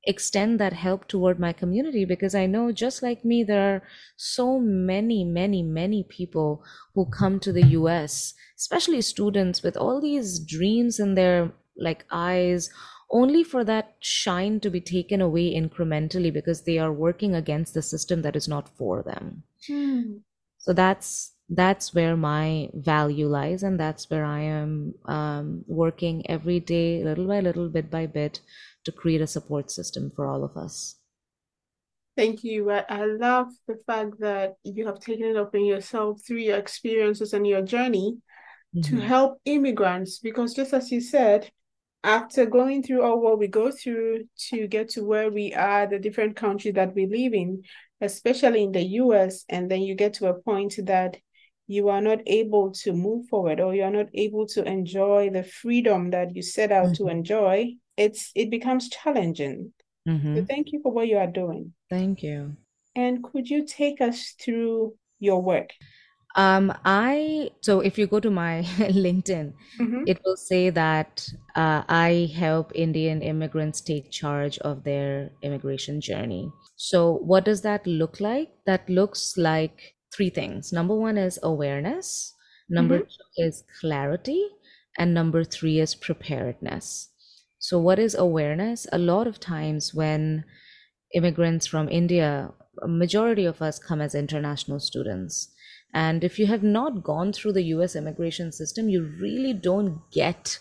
extend 0.05 0.59
that 0.59 0.73
help 0.73 1.07
toward 1.07 1.39
my 1.39 1.53
community 1.53 2.05
because 2.05 2.33
I 2.33 2.45
know 2.45 2.71
just 2.71 3.03
like 3.03 3.23
me, 3.23 3.43
there 3.43 3.75
are 3.75 3.83
so 4.15 4.59
many, 4.59 5.23
many, 5.23 5.61
many 5.63 6.03
people 6.03 6.63
who 6.95 7.05
come 7.05 7.39
to 7.41 7.51
the 7.51 7.65
US, 7.79 8.33
especially 8.57 9.01
students 9.01 9.61
with 9.61 9.77
all 9.77 10.01
these 10.01 10.39
dreams 10.39 10.99
in 10.99 11.15
their 11.15 11.51
like 11.77 12.05
eyes 12.11 12.69
only 13.11 13.43
for 13.43 13.63
that 13.63 13.95
shine 13.99 14.59
to 14.61 14.69
be 14.69 14.81
taken 14.81 15.21
away 15.21 15.53
incrementally 15.53 16.31
because 16.31 16.63
they 16.63 16.77
are 16.77 16.93
working 16.93 17.35
against 17.35 17.73
the 17.73 17.81
system 17.81 18.21
that 18.21 18.35
is 18.35 18.47
not 18.47 18.69
for 18.77 19.03
them. 19.03 19.43
Hmm. 19.67 20.17
So 20.59 20.73
that's 20.73 21.33
that's 21.51 21.93
where 21.93 22.15
my 22.15 22.69
value 22.73 23.27
lies 23.27 23.61
and 23.61 23.77
that's 23.77 24.09
where 24.09 24.23
i 24.23 24.39
am 24.39 24.93
um, 25.05 25.65
working 25.67 26.23
every 26.29 26.61
day 26.61 27.03
little 27.03 27.27
by 27.27 27.41
little 27.41 27.67
bit 27.67 27.91
by 27.91 28.05
bit 28.05 28.39
to 28.85 28.91
create 28.91 29.21
a 29.21 29.27
support 29.27 29.71
system 29.71 30.11
for 30.15 30.25
all 30.27 30.43
of 30.43 30.57
us. 30.57 30.95
Thank 32.17 32.43
you. 32.43 32.69
I, 32.71 32.83
I 32.89 33.05
love 33.05 33.47
the 33.67 33.79
fact 33.87 34.19
that 34.19 34.55
you 34.63 34.85
have 34.85 34.99
taken 34.99 35.27
it 35.27 35.37
up 35.37 35.49
upon 35.49 35.65
yourself 35.65 36.21
through 36.25 36.37
your 36.37 36.57
experiences 36.57 37.33
and 37.33 37.47
your 37.47 37.61
journey 37.61 38.17
mm-hmm. 38.75 38.81
to 38.81 39.01
help 39.01 39.39
immigrants 39.45 40.19
because 40.19 40.53
just 40.53 40.73
as 40.73 40.91
you 40.91 40.99
said, 40.99 41.49
after 42.03 42.45
going 42.45 42.83
through 42.83 43.03
all 43.03 43.21
what 43.21 43.39
we 43.39 43.47
go 43.47 43.71
through 43.71 44.25
to 44.49 44.67
get 44.67 44.89
to 44.89 45.03
where 45.03 45.31
we 45.31 45.53
are, 45.53 45.87
the 45.87 45.99
different 45.99 46.35
countries 46.35 46.73
that 46.73 46.95
we 46.95 47.05
live 47.05 47.33
in, 47.33 47.63
especially 48.01 48.63
in 48.63 48.71
the 48.71 48.83
US, 49.01 49.45
and 49.47 49.69
then 49.69 49.81
you 49.81 49.95
get 49.95 50.15
to 50.15 50.27
a 50.27 50.41
point 50.41 50.75
that 50.85 51.17
you 51.67 51.89
are 51.89 52.01
not 52.01 52.19
able 52.25 52.71
to 52.71 52.91
move 52.91 53.27
forward 53.27 53.61
or 53.61 53.73
you 53.73 53.83
are 53.83 53.91
not 53.91 54.07
able 54.13 54.45
to 54.47 54.67
enjoy 54.67 55.29
the 55.29 55.43
freedom 55.43 56.09
that 56.09 56.35
you 56.35 56.41
set 56.41 56.71
out 56.71 56.87
mm-hmm. 56.87 57.05
to 57.05 57.07
enjoy 57.07 57.73
it's 57.97 58.31
it 58.35 58.49
becomes 58.49 58.89
challenging. 58.89 59.73
Mm-hmm. 60.07 60.37
So 60.37 60.45
thank 60.45 60.71
you 60.71 60.79
for 60.81 60.91
what 60.91 61.07
you 61.07 61.17
are 61.17 61.27
doing. 61.27 61.73
Thank 61.89 62.23
you. 62.23 62.55
And 62.95 63.23
could 63.23 63.49
you 63.49 63.65
take 63.65 64.01
us 64.01 64.33
through 64.43 64.95
your 65.19 65.41
work? 65.41 65.69
Um, 66.35 66.73
I 66.85 67.51
so 67.61 67.81
if 67.81 67.97
you 67.97 68.07
go 68.07 68.19
to 68.19 68.31
my 68.31 68.61
LinkedIn, 68.77 69.53
mm-hmm. 69.79 70.03
it 70.07 70.19
will 70.23 70.37
say 70.37 70.69
that 70.69 71.27
uh, 71.55 71.83
I 71.87 72.31
help 72.33 72.71
Indian 72.73 73.21
immigrants 73.21 73.81
take 73.81 74.11
charge 74.11 74.57
of 74.59 74.83
their 74.83 75.31
immigration 75.41 75.99
journey. 75.99 76.51
So 76.77 77.17
what 77.17 77.45
does 77.45 77.61
that 77.61 77.85
look 77.85 78.19
like? 78.19 78.49
That 78.65 78.89
looks 78.89 79.37
like 79.37 79.95
three 80.13 80.29
things. 80.29 80.71
Number 80.71 80.95
one 80.95 81.17
is 81.17 81.39
awareness. 81.43 82.33
Number 82.69 82.99
mm-hmm. 82.99 83.07
two 83.07 83.47
is 83.47 83.63
clarity, 83.81 84.47
and 84.97 85.13
number 85.13 85.43
three 85.43 85.79
is 85.79 85.95
preparedness. 85.95 87.10
So, 87.61 87.77
what 87.77 87.99
is 87.99 88.15
awareness? 88.15 88.87
A 88.91 88.97
lot 88.97 89.27
of 89.27 89.39
times 89.39 89.93
when 89.93 90.45
immigrants 91.13 91.67
from 91.67 91.87
India, 91.89 92.51
a 92.81 92.87
majority 92.87 93.45
of 93.45 93.61
us 93.61 93.77
come 93.77 94.01
as 94.01 94.15
international 94.15 94.79
students. 94.79 95.53
And 95.93 96.23
if 96.23 96.39
you 96.39 96.47
have 96.47 96.63
not 96.63 97.03
gone 97.03 97.31
through 97.31 97.53
the 97.53 97.69
US 97.75 97.95
immigration 97.95 98.51
system, 98.51 98.89
you 98.89 99.03
really 99.21 99.53
don't 99.53 100.01
get 100.11 100.57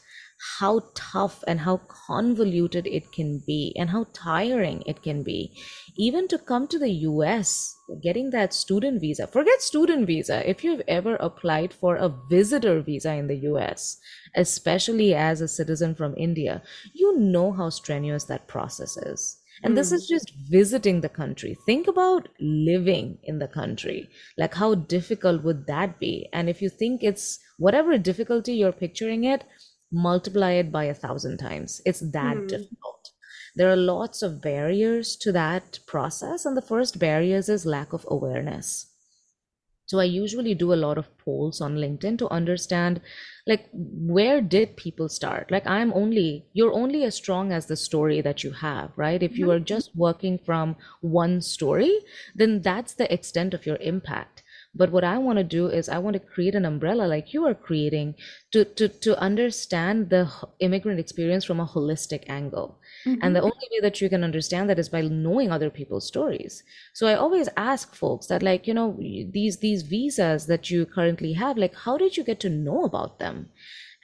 how 0.59 0.81
tough 0.95 1.45
and 1.47 1.61
how 1.61 1.77
convoluted 1.89 2.87
it 2.87 3.13
can 3.13 3.43
be 3.47 3.75
and 3.77 3.91
how 3.91 4.07
tiring 4.15 4.83
it 4.87 5.03
can 5.03 5.23
be. 5.23 5.53
Even 5.99 6.27
to 6.29 6.39
come 6.39 6.67
to 6.69 6.79
the 6.79 6.91
US, 6.91 7.77
getting 8.03 8.31
that 8.31 8.55
student 8.55 9.01
visa, 9.01 9.27
forget 9.27 9.61
student 9.61 10.07
visa. 10.07 10.49
If 10.49 10.65
you've 10.65 10.83
ever 10.89 11.17
applied 11.17 11.75
for 11.75 11.97
a 11.97 12.15
visitor 12.31 12.81
visa 12.81 13.13
in 13.13 13.27
the 13.27 13.37
US, 13.53 13.99
especially 14.35 15.15
as 15.15 15.41
a 15.41 15.49
citizen 15.49 15.95
from 15.95 16.15
India, 16.17 16.63
you 16.95 17.19
know 17.19 17.53
how 17.53 17.69
strenuous 17.69 18.25
that 18.25 18.49
process 18.49 18.97
is. 18.97 19.37
And 19.63 19.75
mm. 19.75 19.77
this 19.77 19.93
is 19.93 20.09
hmm. 20.09 20.15
just 20.15 20.33
visiting 20.49 21.03
the 21.03 21.11
country. 21.11 21.59
Think 21.67 21.87
about 21.87 22.29
living 22.41 23.19
in 23.25 23.41
the 23.41 23.49
country. 23.49 24.09
Like, 24.39 24.55
how 24.55 24.75
difficult 24.75 25.43
would 25.43 25.67
that 25.67 26.01
be? 26.01 26.31
And 26.33 26.49
if 26.49 26.63
you 26.63 26.71
think 26.71 27.03
it's 27.03 27.39
whatever 27.59 27.99
difficulty 27.99 28.55
you're 28.55 28.73
picturing 28.73 29.25
it, 29.25 29.45
multiply 29.93 30.53
it 30.53 30.71
by 30.71 30.85
a 30.85 30.95
thousand 30.95 31.39
times. 31.39 31.81
It's 31.85 32.01
that 32.01 32.37
mm. 32.37 32.49
difficult. 32.49 33.11
There 33.57 33.71
are 33.71 33.77
lots 33.77 34.23
of 34.23 34.41
barriers 34.41 35.17
to 35.17 35.33
that 35.33 35.81
process. 35.87 36.45
And 36.45 36.57
the 36.57 36.63
first 36.63 36.99
barriers 36.99 37.49
is 37.49 37.67
lack 37.67 37.93
of 37.93 38.07
awareness. 38.09 38.87
So 39.91 39.99
I 39.99 40.05
usually 40.05 40.55
do 40.55 40.73
a 40.73 40.83
lot 40.87 40.99
of 40.99 41.19
polls 41.19 41.61
on 41.61 41.75
LinkedIn 41.75 42.19
to 42.19 42.31
understand 42.31 43.01
like 43.45 43.69
where 43.73 44.41
did 44.41 44.77
people 44.77 45.09
start? 45.09 45.51
Like 45.51 45.67
I'm 45.67 45.93
only 45.95 46.47
you're 46.53 46.73
only 46.73 47.03
as 47.03 47.17
strong 47.17 47.51
as 47.51 47.67
the 47.67 47.75
story 47.75 48.21
that 48.21 48.45
you 48.45 48.53
have, 48.53 48.93
right? 48.95 49.21
If 49.21 49.37
you 49.37 49.47
mm-hmm. 49.47 49.63
are 49.63 49.73
just 49.75 49.97
working 49.97 50.39
from 50.39 50.77
one 51.01 51.41
story, 51.41 51.93
then 52.37 52.63
that's 52.63 52.95
the 52.95 53.13
extent 53.13 53.53
of 53.53 53.67
your 53.67 53.79
impact. 53.79 54.40
But 54.73 54.93
what 54.93 55.03
I 55.03 55.19
want 55.19 55.39
to 55.39 55.45
do 55.45 55.67
is 55.67 55.89
I 55.89 55.99
want 55.99 56.15
to 56.15 56.21
create 56.21 56.55
an 56.55 56.65
umbrella 56.65 57.07
like 57.07 57.35
you 57.35 57.45
are 57.45 57.55
creating 57.55 58.15
to 58.53 58.65
to 58.65 58.89
to 58.89 59.19
understand 59.19 60.11
the 60.11 60.31
immigrant 60.61 61.01
experience 61.01 61.45
from 61.45 61.59
a 61.59 61.67
holistic 61.67 62.25
angle. 62.29 62.79
Mm-hmm. 63.05 63.21
And 63.23 63.35
the 63.35 63.43
only 63.43 63.69
way 63.73 63.81
that 63.83 64.01
you 64.01 64.09
can 64.09 64.23
understand 64.23 64.71
that 64.71 64.79
is 64.79 64.89
by 64.89 65.03
knowing 65.03 65.51
other 65.51 65.71
people's 65.71 66.07
stories. 66.07 66.63
So 66.95 67.09
I 67.09 67.15
always 67.15 67.49
ask 67.57 67.95
folks 67.97 68.29
that 68.29 68.43
like, 68.43 68.69
you 68.69 68.75
know, 68.75 68.97
these 68.99 69.59
these 69.59 69.83
visas 69.83 70.47
that 70.47 70.71
you 70.71 70.87
currently 70.87 71.33
have, 71.33 71.59
like 71.59 71.75
how 71.75 71.97
did 71.99 72.17
you 72.17 72.23
get 72.23 72.39
to 72.41 72.49
know 72.49 72.85
about 72.85 73.19
them? 73.19 73.51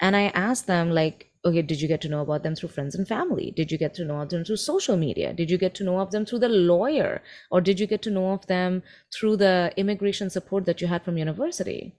And 0.00 0.16
I 0.16 0.24
ask 0.34 0.66
them 0.66 0.90
like, 0.90 1.30
okay, 1.46 1.62
did 1.62 1.80
you 1.80 1.88
get 1.88 2.00
to 2.02 2.08
know 2.08 2.20
about 2.22 2.42
them 2.42 2.54
through 2.54 2.68
friends 2.70 2.94
and 2.94 3.06
family? 3.06 3.52
Did 3.54 3.70
you 3.70 3.78
get 3.78 3.94
to 3.94 4.04
know 4.04 4.20
of 4.20 4.30
them 4.30 4.44
through 4.44 4.56
social 4.56 4.96
media? 4.96 5.32
Did 5.32 5.50
you 5.50 5.58
get 5.58 5.74
to 5.76 5.84
know 5.84 6.00
of 6.00 6.10
them 6.10 6.26
through 6.26 6.40
the 6.40 6.48
lawyer? 6.48 7.22
Or 7.50 7.60
did 7.60 7.78
you 7.78 7.86
get 7.86 8.02
to 8.02 8.10
know 8.10 8.32
of 8.32 8.46
them 8.48 8.82
through 9.14 9.36
the 9.36 9.72
immigration 9.76 10.28
support 10.28 10.66
that 10.66 10.80
you 10.80 10.88
had 10.88 11.04
from 11.04 11.16
university? 11.16 11.94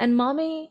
And 0.00 0.14
Mami, 0.14 0.70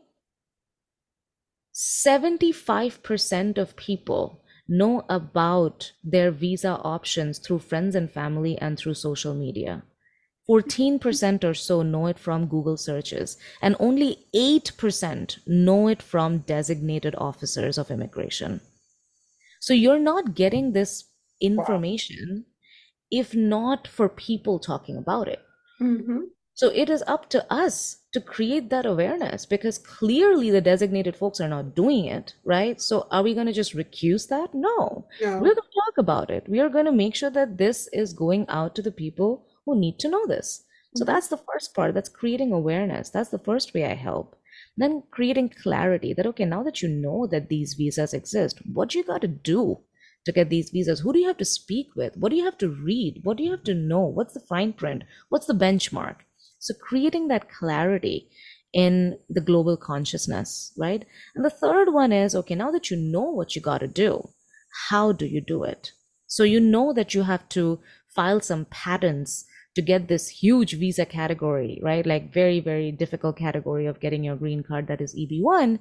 75% 1.74 3.56
of 3.56 3.76
people 3.76 4.42
know 4.68 5.04
about 5.08 5.92
their 6.02 6.30
visa 6.30 6.70
options 6.70 7.38
through 7.38 7.60
friends 7.60 7.94
and 7.94 8.10
family 8.10 8.58
and 8.58 8.76
through 8.76 8.94
social 8.94 9.34
media. 9.34 9.82
14% 10.48 11.44
or 11.44 11.54
so 11.54 11.82
know 11.82 12.06
it 12.06 12.18
from 12.18 12.46
Google 12.46 12.76
searches, 12.76 13.36
and 13.60 13.76
only 13.78 14.26
8% 14.34 15.38
know 15.46 15.88
it 15.88 16.02
from 16.02 16.38
designated 16.38 17.14
officers 17.18 17.76
of 17.76 17.90
immigration. 17.90 18.60
So 19.60 19.74
you're 19.74 19.98
not 19.98 20.34
getting 20.34 20.72
this 20.72 21.04
information 21.40 22.44
wow. 22.46 23.20
if 23.20 23.34
not 23.34 23.86
for 23.86 24.08
people 24.08 24.58
talking 24.58 24.96
about 24.96 25.28
it. 25.28 25.40
Mm-hmm. 25.80 26.20
So 26.54 26.70
it 26.74 26.90
is 26.90 27.04
up 27.06 27.30
to 27.30 27.52
us 27.52 27.98
to 28.12 28.20
create 28.20 28.68
that 28.70 28.84
awareness 28.84 29.46
because 29.46 29.78
clearly 29.78 30.50
the 30.50 30.60
designated 30.60 31.14
folks 31.14 31.40
are 31.40 31.48
not 31.48 31.76
doing 31.76 32.06
it, 32.06 32.34
right? 32.44 32.80
So 32.80 33.06
are 33.12 33.22
we 33.22 33.34
going 33.34 33.46
to 33.46 33.52
just 33.52 33.76
recuse 33.76 34.26
that? 34.28 34.52
No. 34.54 35.06
Yeah. 35.20 35.34
We're 35.34 35.54
going 35.54 35.54
to 35.54 35.62
talk 35.62 35.98
about 35.98 36.30
it. 36.30 36.48
We 36.48 36.58
are 36.58 36.68
going 36.68 36.86
to 36.86 36.92
make 36.92 37.14
sure 37.14 37.30
that 37.30 37.58
this 37.58 37.88
is 37.92 38.12
going 38.12 38.46
out 38.48 38.74
to 38.74 38.82
the 38.82 38.90
people 38.90 39.46
who 39.68 39.78
need 39.78 39.98
to 39.98 40.08
know 40.08 40.26
this. 40.26 40.64
So 40.96 41.04
mm-hmm. 41.04 41.12
that's 41.12 41.28
the 41.28 41.40
first 41.52 41.74
part. 41.74 41.92
That's 41.92 42.08
creating 42.08 42.52
awareness. 42.52 43.10
That's 43.10 43.28
the 43.28 43.38
first 43.38 43.74
way 43.74 43.84
I 43.84 43.94
help. 43.94 44.34
Then 44.78 45.02
creating 45.10 45.50
clarity 45.62 46.14
that, 46.14 46.26
okay, 46.26 46.46
now 46.46 46.62
that 46.62 46.80
you 46.80 46.88
know 46.88 47.26
that 47.30 47.48
these 47.48 47.74
visas 47.74 48.14
exist, 48.14 48.60
what 48.72 48.88
do 48.88 48.98
you 48.98 49.04
got 49.04 49.20
to 49.20 49.28
do 49.28 49.80
to 50.24 50.32
get 50.32 50.48
these 50.48 50.70
visas? 50.70 51.00
Who 51.00 51.12
do 51.12 51.18
you 51.18 51.26
have 51.26 51.36
to 51.36 51.44
speak 51.44 51.88
with? 51.96 52.16
What 52.16 52.30
do 52.30 52.36
you 52.36 52.44
have 52.44 52.58
to 52.58 52.68
read? 52.68 53.20
What 53.24 53.36
do 53.36 53.44
you 53.44 53.50
have 53.50 53.64
to 53.64 53.74
know? 53.74 54.00
What's 54.00 54.34
the 54.34 54.40
fine 54.48 54.72
print? 54.72 55.04
What's 55.28 55.46
the 55.46 55.52
benchmark? 55.52 56.16
So 56.58 56.74
creating 56.74 57.28
that 57.28 57.50
clarity 57.50 58.30
in 58.72 59.18
the 59.28 59.40
global 59.40 59.76
consciousness, 59.76 60.72
right? 60.78 61.04
And 61.34 61.44
the 61.44 61.50
third 61.50 61.92
one 61.92 62.12
is 62.12 62.34
okay, 62.34 62.54
now 62.54 62.70
that 62.70 62.90
you 62.90 62.96
know 62.96 63.30
what 63.30 63.54
you 63.54 63.62
got 63.62 63.78
to 63.78 63.88
do, 63.88 64.28
how 64.88 65.12
do 65.12 65.26
you 65.26 65.40
do 65.40 65.64
it? 65.64 65.92
So 66.26 66.42
you 66.42 66.60
know 66.60 66.92
that 66.92 67.14
you 67.14 67.22
have 67.22 67.48
to 67.50 67.80
file 68.14 68.40
some 68.40 68.66
patents 68.66 69.44
to 69.78 69.82
get 69.82 70.08
this 70.08 70.28
huge 70.28 70.72
visa 70.74 71.06
category, 71.06 71.80
right? 71.80 72.04
Like 72.04 72.32
very, 72.32 72.58
very 72.58 72.90
difficult 72.90 73.36
category 73.38 73.86
of 73.86 74.00
getting 74.00 74.24
your 74.24 74.34
green 74.34 74.64
card 74.64 74.88
that 74.88 75.00
is 75.00 75.14
EB1 75.14 75.78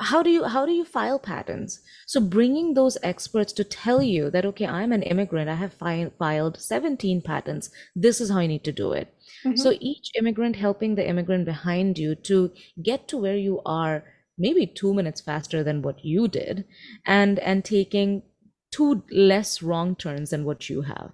how 0.00 0.22
do 0.22 0.30
you 0.30 0.44
how 0.44 0.64
do 0.64 0.72
you 0.72 0.84
file 0.84 1.18
patents? 1.18 1.80
So 2.06 2.20
bringing 2.20 2.72
those 2.74 2.96
experts 3.02 3.52
to 3.54 3.64
tell 3.64 4.02
you 4.02 4.30
that 4.30 4.46
okay 4.46 4.66
i'm 4.66 4.92
an 4.92 5.02
immigrant 5.02 5.50
i 5.50 5.54
have 5.54 5.74
fi- 5.74 6.10
filed 6.18 6.58
17 6.58 7.20
patents 7.20 7.70
this 7.94 8.20
is 8.20 8.30
how 8.30 8.40
you 8.40 8.48
need 8.48 8.64
to 8.64 8.72
do 8.72 8.92
it. 8.92 9.12
Mm-hmm. 9.44 9.56
so 9.56 9.74
each 9.80 10.10
immigrant 10.18 10.56
helping 10.56 10.94
the 10.94 11.06
immigrant 11.06 11.44
behind 11.44 11.98
you 11.98 12.14
to 12.14 12.50
get 12.82 13.06
to 13.08 13.18
where 13.18 13.36
you 13.36 13.60
are 13.66 14.04
maybe 14.38 14.66
2 14.66 14.94
minutes 14.94 15.20
faster 15.20 15.62
than 15.62 15.82
what 15.82 16.02
you 16.02 16.28
did 16.28 16.64
and 17.04 17.38
and 17.40 17.64
taking 17.64 18.22
two 18.70 19.02
less 19.10 19.62
wrong 19.62 19.96
turns 19.96 20.30
than 20.30 20.44
what 20.44 20.70
you 20.70 20.82
have. 20.82 21.12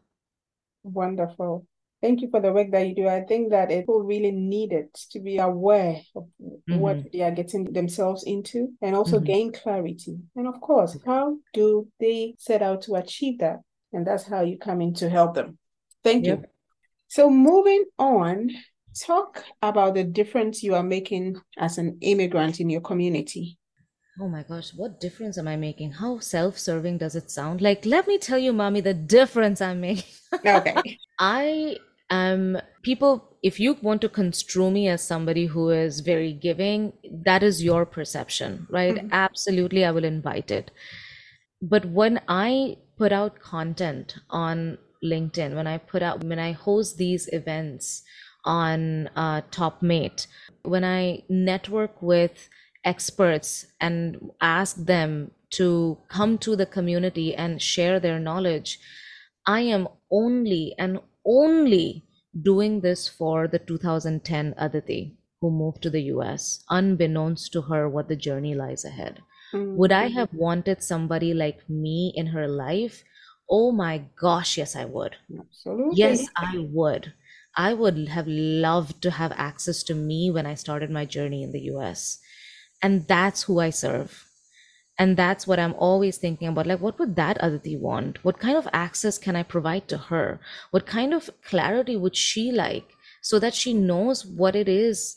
Wonderful 0.85 1.67
Thank 2.07 2.23
you 2.23 2.31
for 2.31 2.41
the 2.41 2.53
work 2.53 2.71
that 2.71 2.87
you 2.87 2.95
do. 2.95 3.09
I 3.09 3.23
think 3.23 3.51
that 3.51 3.69
people 3.69 4.01
really 4.05 4.31
need 4.31 4.73
it 4.73 4.95
to 5.11 5.19
be 5.19 5.39
aware 5.39 6.01
of 6.15 6.29
mm-hmm. 6.41 6.79
what 6.79 6.99
they 7.13 7.23
are 7.23 7.33
getting 7.33 7.65
themselves 7.65 8.23
into 8.23 8.69
and 8.81 8.95
also 8.95 9.17
mm-hmm. 9.17 9.27
gain 9.27 9.53
clarity. 9.53 10.17
And 10.37 10.47
of 10.47 10.61
course, 10.61 10.97
how 11.05 11.39
do 11.53 11.89
they 11.99 12.37
set 12.39 12.63
out 12.63 12.83
to 12.83 12.95
achieve 12.95 13.41
that? 13.41 13.57
And 13.93 14.07
that's 14.07 14.23
how 14.23 14.43
you 14.43 14.57
come 14.57 14.83
in 14.83 14.95
to 14.95 15.11
help 15.11 15.35
them. 15.35 15.59
Thank 16.05 16.27
yep. 16.27 16.43
you. 16.43 16.45
So, 17.09 17.29
moving 17.29 17.87
on, 17.99 18.51
talk 19.05 19.43
about 19.61 19.95
the 19.97 20.05
difference 20.05 20.63
you 20.63 20.77
are 20.77 20.85
making 20.85 21.41
as 21.59 21.77
an 21.77 21.99
immigrant 22.03 22.61
in 22.61 22.71
your 22.71 22.83
community. 22.83 23.59
Oh 24.21 24.29
my 24.29 24.45
gosh, 24.45 24.71
what 24.77 25.01
difference 25.01 25.39
am 25.39 25.49
I 25.49 25.57
making? 25.57 25.91
How 25.91 26.21
self 26.21 26.57
serving 26.57 26.99
does 26.99 27.17
it 27.17 27.33
sound? 27.33 27.63
Like, 27.63 27.85
let 27.85 28.07
me 28.07 28.17
tell 28.17 28.39
you, 28.39 28.53
Mami, 28.53 28.81
the 28.85 28.95
difference 28.95 29.61
I'm 29.61 29.81
making. 29.81 30.05
okay. 30.33 31.01
I 31.19 31.79
am, 32.11 32.59
people, 32.83 33.37
if 33.43 33.59
you 33.61 33.77
want 33.83 34.01
to 34.03 34.09
construe 34.09 34.71
me 34.71 34.89
as 34.89 35.03
somebody 35.03 35.47
who 35.47 35.71
is 35.71 36.01
very 36.01 36.33
giving, 36.33 36.93
that 37.25 37.43
is 37.43 37.63
your 37.63 37.87
perception, 37.87 38.67
right? 38.71 38.95
Mm-hmm. 38.97 39.09
Absolutely, 39.13 39.85
I 39.85 39.91
will 39.91 40.05
invite 40.05 40.51
it. 40.51 40.71
But 41.63 41.87
when 41.87 42.21
I 42.29 42.77
put 42.97 43.13
out 43.13 43.41
content 43.41 44.17
on 44.31 44.79
LinkedIn, 45.05 45.55
when 45.55 45.67
I 45.67 45.79
put 45.79 46.03
out, 46.03 46.25
when 46.25 46.39
I 46.39 46.53
host 46.53 46.97
these 46.97 47.29
events 47.33 48.03
on 48.45 49.09
uh, 49.17 49.43
Topmate, 49.51 50.27
when 50.63 50.85
I 50.85 51.23
network 51.29 52.01
with 52.01 52.49
experts 52.85 53.67
and 53.81 54.31
ask 54.41 54.77
them 54.77 55.33
to 55.51 55.99
come 56.09 56.39
to 56.39 56.57
the 56.57 56.67
community 56.67 57.35
and 57.35 57.61
share 57.61 58.01
their 58.01 58.19
knowledge. 58.19 58.79
I 59.47 59.61
am 59.61 59.89
only 60.11 60.75
and 60.79 61.01
only 61.27 62.05
doing 62.43 62.81
this 62.81 63.09
for 63.09 63.49
the 63.49 63.59
2010 63.59 64.55
Aditi 64.57 65.17
who 65.41 65.51
moved 65.51 65.83
to 65.83 65.91
the 65.91 66.03
US, 66.15 66.65
unbeknownst 66.71 67.53
to 67.53 67.63
her 67.63 67.89
what 67.89 68.09
the 68.09 68.17
journey 68.17 68.55
lies 68.55 68.85
ahead. 68.85 69.23
Mm-hmm. 69.53 69.77
Would 69.77 69.93
I 69.93 70.09
have 70.09 70.33
wanted 70.33 70.83
somebody 70.83 71.35
like 71.35 71.69
me 71.69 72.13
in 72.17 72.29
her 72.29 72.49
life? 72.49 73.05
Oh 73.51 73.71
my 73.73 73.99
gosh, 74.19 74.57
yes, 74.59 74.75
I 74.75 74.85
would. 74.87 75.17
Absolutely. 75.39 75.95
Yes, 75.97 76.27
I 76.37 76.59
would. 76.59 77.15
I 77.57 77.75
would 77.75 78.09
have 78.09 78.27
loved 78.29 79.03
to 79.03 79.11
have 79.11 79.33
access 79.33 79.83
to 79.85 79.95
me 79.95 80.31
when 80.31 80.47
I 80.47 80.55
started 80.55 80.91
my 80.91 81.05
journey 81.05 81.43
in 81.43 81.53
the 81.53 81.61
US 81.73 82.21
and 82.83 83.07
that's 83.09 83.45
who 83.45 83.59
i 83.61 83.71
serve 83.71 84.26
and 84.99 85.17
that's 85.17 85.47
what 85.47 85.59
i'm 85.59 85.75
always 85.75 86.17
thinking 86.19 86.49
about 86.49 86.67
like 86.67 86.81
what 86.81 86.99
would 86.99 87.17
that 87.17 87.37
aditi 87.41 87.77
want? 87.77 88.25
What 88.25 88.39
kind 88.39 88.57
of 88.57 88.69
access 88.73 89.19
can 89.19 89.37
i 89.37 89.43
provide 89.43 89.89
to 89.89 89.99
her? 89.99 90.41
What 90.71 90.87
kind 90.87 91.15
of 91.15 91.31
clarity 91.43 91.97
would 91.97 92.17
she 92.17 92.51
like 92.53 92.93
so 93.21 93.39
that 93.39 93.55
she 93.55 93.75
knows 93.75 94.25
what 94.25 94.57
it 94.57 94.69
is 94.69 95.17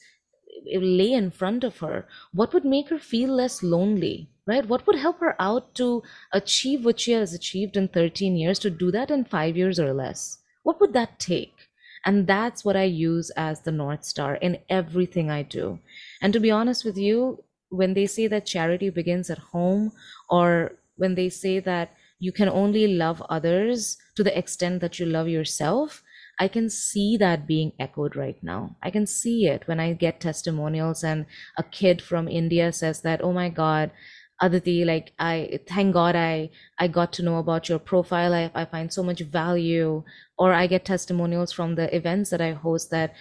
lay 0.74 1.14
in 1.14 1.32
front 1.32 1.64
of 1.64 1.80
her? 1.80 2.08
What 2.34 2.54
would 2.54 2.66
make 2.66 2.90
her 2.90 3.00
feel 3.00 3.34
less 3.36 3.64
lonely 3.64 4.30
right? 4.50 4.68
What 4.68 4.88
would 4.88 4.98
help 4.98 5.20
her 5.20 5.36
out 5.40 5.76
to 5.76 6.02
achieve 6.34 6.84
what 6.84 7.00
she 7.00 7.12
has 7.12 7.36
achieved 7.36 7.78
in 7.78 7.88
13 7.88 8.36
years 8.36 8.58
to 8.60 8.72
do 8.72 8.90
that 8.92 9.12
in 9.12 9.24
5 9.24 9.56
years 9.56 9.80
or 9.80 9.94
less? 9.94 10.40
What 10.64 10.82
would 10.82 10.94
that 10.94 11.20
take? 11.20 11.54
And 12.06 12.26
that's 12.26 12.66
what 12.66 12.76
i 12.76 12.84
use 12.84 13.30
as 13.32 13.62
the 13.62 13.72
north 13.72 14.04
star 14.04 14.36
in 14.36 14.58
everything 14.70 15.30
i 15.30 15.44
do. 15.44 15.80
And 16.22 16.34
to 16.34 16.40
be 16.40 16.50
honest 16.50 16.84
with 16.84 16.98
you 16.98 17.44
when 17.70 17.94
they 17.94 18.06
say 18.06 18.28
that 18.28 18.46
charity 18.46 18.90
begins 18.90 19.30
at 19.30 19.38
home 19.38 19.92
or 20.30 20.74
when 20.96 21.16
they 21.16 21.30
say 21.30 21.60
that 21.60 21.92
you 22.20 22.32
can 22.32 22.50
only 22.50 22.88
love 22.88 23.24
others 23.30 23.98
to 24.16 24.24
the 24.24 24.38
extent 24.38 24.82
that 24.82 25.00
you 25.00 25.06
love 25.06 25.28
yourself 25.28 26.04
i 26.40 26.48
can 26.48 26.70
see 26.70 27.18
that 27.18 27.48
being 27.48 27.72
echoed 27.80 28.16
right 28.16 28.42
now. 28.42 28.76
I 28.82 28.92
can 28.92 29.06
see 29.06 29.48
it 29.48 29.68
when 29.68 29.80
i 29.80 29.94
get 29.94 30.20
testimonials 30.20 31.04
and 31.04 31.26
a 31.58 31.64
kid 31.64 32.02
from 32.02 32.28
india 32.28 32.72
says 32.72 33.02
that 33.02 33.22
oh 33.24 33.34
my 33.34 33.50
god 33.50 33.92
aditi 34.42 34.86
like 34.86 35.12
i 35.20 35.60
thank 35.68 35.94
god 35.94 36.16
i 36.16 36.50
i 36.80 36.88
got 36.88 37.12
to 37.14 37.24
know 37.24 37.38
about 37.38 37.70
your 37.70 37.80
profile. 37.80 38.34
I, 38.34 38.52
I 38.56 38.66
find 38.66 38.92
so 38.92 39.04
much 39.04 39.22
value. 39.22 40.04
Or 40.38 40.54
i 40.54 40.68
get 40.68 40.86
testimonials 40.86 41.52
from 41.52 41.76
the 41.76 41.94
events 41.94 42.30
that 42.30 42.42
i 42.42 42.54
host 42.54 42.90
that 42.92 43.14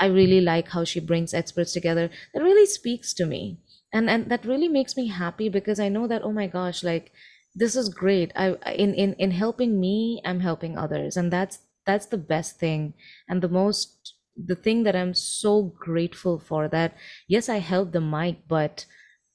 i 0.00 0.06
really 0.06 0.40
like 0.40 0.68
how 0.68 0.82
she 0.84 0.98
brings 0.98 1.32
experts 1.32 1.72
together 1.72 2.10
that 2.32 2.42
really 2.42 2.66
speaks 2.66 3.14
to 3.14 3.26
me 3.26 3.58
and 3.94 4.10
and 4.10 4.28
that 4.30 4.44
really 4.44 4.68
makes 4.68 4.96
me 4.96 5.06
happy 5.08 5.48
because 5.48 5.80
i 5.80 5.88
know 5.88 6.06
that 6.06 6.22
oh 6.22 6.32
my 6.32 6.46
gosh 6.46 6.84
like 6.84 7.12
this 7.54 7.76
is 7.76 7.88
great. 7.88 8.32
I 8.34 8.56
in 8.74 8.94
in 8.94 9.14
in 9.14 9.30
helping 9.30 9.80
me 9.80 10.20
i'm 10.24 10.40
helping 10.40 10.76
others. 10.76 11.16
And 11.16 11.32
that's 11.32 11.58
that's 11.86 12.06
the 12.06 12.18
best 12.18 12.58
thing. 12.58 12.94
And 13.28 13.42
the 13.42 13.48
most 13.48 14.14
the 14.36 14.56
thing 14.56 14.82
that 14.82 14.96
i'm 14.96 15.14
so 15.14 15.72
grateful 15.78 16.40
for 16.40 16.66
that 16.66 16.96
yes 17.28 17.48
i 17.48 17.58
held 17.58 17.92
the 17.92 18.00
mic 18.00 18.48
but 18.48 18.84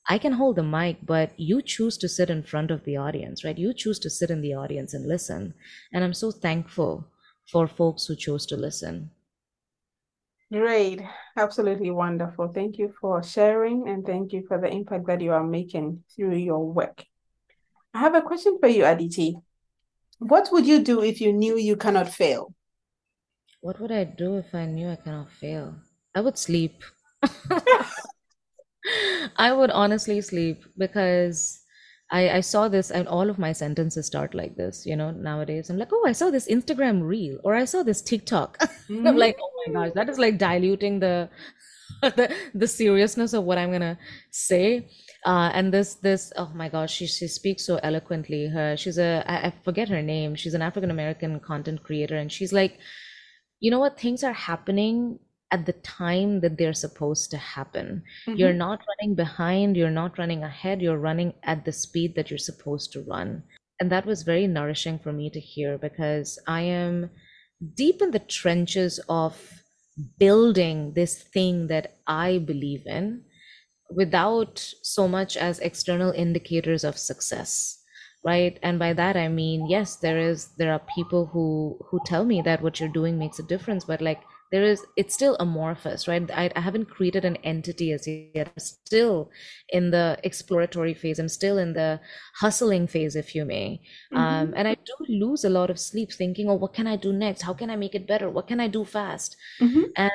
i 0.10 0.18
can 0.18 0.34
hold 0.34 0.58
the 0.58 0.64
mic 0.64 0.98
but 1.06 1.32
you 1.40 1.62
choose 1.62 1.98
to 2.00 2.10
sit 2.10 2.30
in 2.30 2.44
front 2.44 2.70
of 2.72 2.84
the 2.84 2.98
audience 2.98 3.46
right? 3.46 3.58
You 3.58 3.74
choose 3.74 4.00
to 4.00 4.10
sit 4.10 4.30
in 4.30 4.42
the 4.42 4.54
audience 4.54 4.94
and 4.94 5.08
listen. 5.08 5.54
And 5.94 6.04
i'm 6.04 6.14
so 6.14 6.32
thankful 6.32 7.08
for 7.50 7.66
folks 7.66 8.08
who 8.08 8.16
chose 8.18 8.46
to 8.48 8.58
listen 8.58 9.12
Great. 10.52 11.02
Absolutely 11.38 11.92
wonderful. 11.92 12.48
Thank 12.48 12.78
you 12.78 12.94
for 13.00 13.22
sharing 13.22 13.88
and 13.88 14.06
thank 14.06 14.34
you 14.34 14.46
for 14.48 14.60
the 14.60 14.68
impact 14.68 15.06
that 15.08 15.22
you 15.22 15.32
are 15.32 15.44
making 15.44 16.04
through 16.16 16.36
your 16.36 16.66
work. 16.66 17.06
I 17.94 18.00
have 18.00 18.16
a 18.16 18.22
question 18.22 18.58
for 18.60 18.68
you, 18.68 18.86
Aditi. 18.86 19.38
What 20.18 20.50
would 20.52 20.66
you 20.66 20.84
do 20.84 21.04
if 21.04 21.22
you 21.22 21.34
knew 21.34 21.58
you 21.58 21.76
cannot 21.76 22.10
fail? 22.10 22.54
What 23.62 23.80
would 23.80 23.92
I 23.92 24.06
do 24.06 24.38
if 24.38 24.56
I 24.56 24.66
knew 24.66 24.90
I 24.90 24.96
cannot 24.96 25.32
fail? 25.32 25.76
I 26.16 26.22
would 26.22 26.38
sleep. 26.38 26.84
I 29.38 29.54
would 29.54 29.72
honestly 29.72 30.22
sleep 30.22 30.64
because 30.78 31.59
I, 32.12 32.30
I 32.38 32.40
saw 32.42 32.68
this 32.68 32.90
and 32.90 33.08
all 33.08 33.30
of 33.30 33.38
my 33.38 33.52
sentences 33.52 34.08
start 34.08 34.34
like 34.34 34.56
this, 34.56 34.86
you 34.86 34.96
know, 34.96 35.12
nowadays. 35.12 35.70
I'm 35.70 35.78
like, 35.78 35.94
oh, 35.94 36.06
I 36.08 36.12
saw 36.12 36.32
this 36.32 36.48
Instagram 36.48 37.08
reel 37.08 37.40
or 37.44 37.56
I 37.56 37.66
saw 37.66 37.84
this 37.84 38.02
TikTok. 38.02 38.58
Mm-hmm. 38.90 39.06
I'm 39.06 39.18
like, 39.18 39.38
oh 39.40 39.52
my 39.68 39.74
gosh, 39.74 39.94
that 39.94 40.10
is 40.10 40.18
like 40.18 40.40
diluting 40.40 41.00
the 41.00 41.30
the, 42.02 42.34
the 42.56 42.68
seriousness 42.68 43.34
of 43.34 43.44
what 43.44 43.60
I'm 43.60 43.72
gonna 43.72 44.00
say. 44.32 44.90
Uh, 45.28 45.52
and 45.54 45.72
this 45.72 45.94
this 45.94 46.34
oh 46.36 46.52
my 46.56 46.70
gosh, 46.70 46.92
she 46.96 47.06
she 47.06 47.28
speaks 47.28 47.68
so 47.68 47.80
eloquently. 47.84 48.48
Her 48.48 48.76
she's 48.76 48.98
a 48.98 49.24
I, 49.28 49.50
I 49.50 49.54
forget 49.64 49.90
her 49.90 50.02
name. 50.02 50.34
She's 50.34 50.56
an 50.56 50.64
African 50.64 50.90
American 50.90 51.40
content 51.40 51.84
creator, 51.84 52.16
and 52.16 52.32
she's 52.32 52.52
like, 52.52 52.80
you 53.60 53.70
know 53.70 53.78
what, 53.78 54.00
things 54.00 54.24
are 54.24 54.34
happening 54.34 55.20
at 55.52 55.66
the 55.66 55.74
time 55.74 56.42
that 56.42 56.58
they're 56.58 56.74
supposed 56.74 57.32
to 57.32 57.38
happen. 57.38 58.04
Mm-hmm. 58.28 58.38
You're 58.38 58.54
not 58.54 58.82
running 58.88 59.16
behind, 59.16 59.78
you're 59.78 59.90
not 59.90 60.18
running 60.18 60.44
ahead, 60.44 60.82
you're 60.82 60.98
running 60.98 61.34
at 61.44 61.66
the 61.66 61.72
speed 61.72 62.16
that 62.16 62.30
you're 62.30 62.38
supposed 62.38 62.92
to 62.94 63.02
run. 63.02 63.44
And 63.80 63.92
that 63.92 64.06
was 64.06 64.24
very 64.24 64.46
nourishing 64.46 65.00
for 65.00 65.12
me 65.12 65.30
to 65.32 65.40
hear 65.40 65.78
because 65.78 66.38
I 66.48 66.62
am 66.62 67.10
deep 67.76 68.02
in 68.02 68.12
the 68.12 68.20
trenches 68.20 69.00
of 69.10 69.64
building 70.18 70.94
this 70.94 71.24
thing 71.24 71.68
that 71.68 71.98
I 72.08 72.38
believe 72.38 72.86
in 72.86 73.24
without 73.90 74.60
so 74.84 75.08
much 75.08 75.36
as 75.36 75.60
external 75.60 76.12
indicators 76.12 76.84
of 76.84 76.98
success 76.98 77.80
right 78.24 78.60
and 78.62 78.78
by 78.78 78.94
that 78.94 79.16
i 79.16 79.28
mean 79.28 79.66
yes 79.68 79.96
there 79.96 80.20
is 80.20 80.50
there 80.58 80.72
are 80.72 80.82
people 80.94 81.26
who 81.26 81.78
who 81.90 82.00
tell 82.06 82.26
me 82.26 82.42
that 82.42 82.62
what 82.62 82.80
you're 82.80 82.90
doing 82.90 83.18
makes 83.18 83.40
a 83.40 83.44
difference 83.44 83.86
but 83.86 84.02
like 84.02 84.22
there 84.52 84.64
is 84.64 84.86
it's 84.98 85.14
still 85.14 85.38
amorphous 85.40 86.08
right? 86.08 86.30
I, 86.32 86.52
I 86.56 86.60
haven't 86.60 86.90
created 86.90 87.26
an 87.26 87.38
entity 87.38 87.92
as 87.92 88.08
yet. 88.08 88.48
I'm 88.48 88.60
still 88.60 89.30
in 89.70 89.92
the 89.92 90.18
exploratory 90.24 90.94
phase. 90.94 91.20
I'm 91.20 91.30
still 91.30 91.58
in 91.58 91.74
the 91.74 92.00
hustling 92.36 92.88
phase 92.88 93.16
if 93.16 93.36
you 93.36 93.46
may. 93.46 93.82
Mm-hmm. 94.14 94.18
um, 94.18 94.54
and 94.56 94.68
i 94.68 94.76
do 94.76 94.96
lose 95.08 95.44
a 95.44 95.50
lot 95.50 95.70
of 95.70 95.80
sleep 95.80 96.12
thinking 96.12 96.50
oh 96.50 96.56
what 96.56 96.74
can 96.74 96.88
i 96.88 96.96
do 96.96 97.14
next? 97.14 97.44
How 97.44 97.54
can 97.54 97.70
i 97.70 97.76
make 97.76 97.96
it 97.96 98.08
better? 98.08 98.30
What 98.30 98.48
can 98.48 98.60
i 98.60 98.68
do 98.68 98.86
fast? 98.86 99.36
Mm-hmm. 99.62 99.84
and 99.96 100.12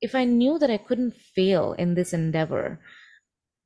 if 0.00 0.14
i 0.14 0.24
knew 0.24 0.58
that 0.58 0.70
i 0.70 0.76
couldn't 0.76 1.16
fail 1.16 1.72
in 1.78 1.94
this 1.94 2.12
endeavor 2.12 2.78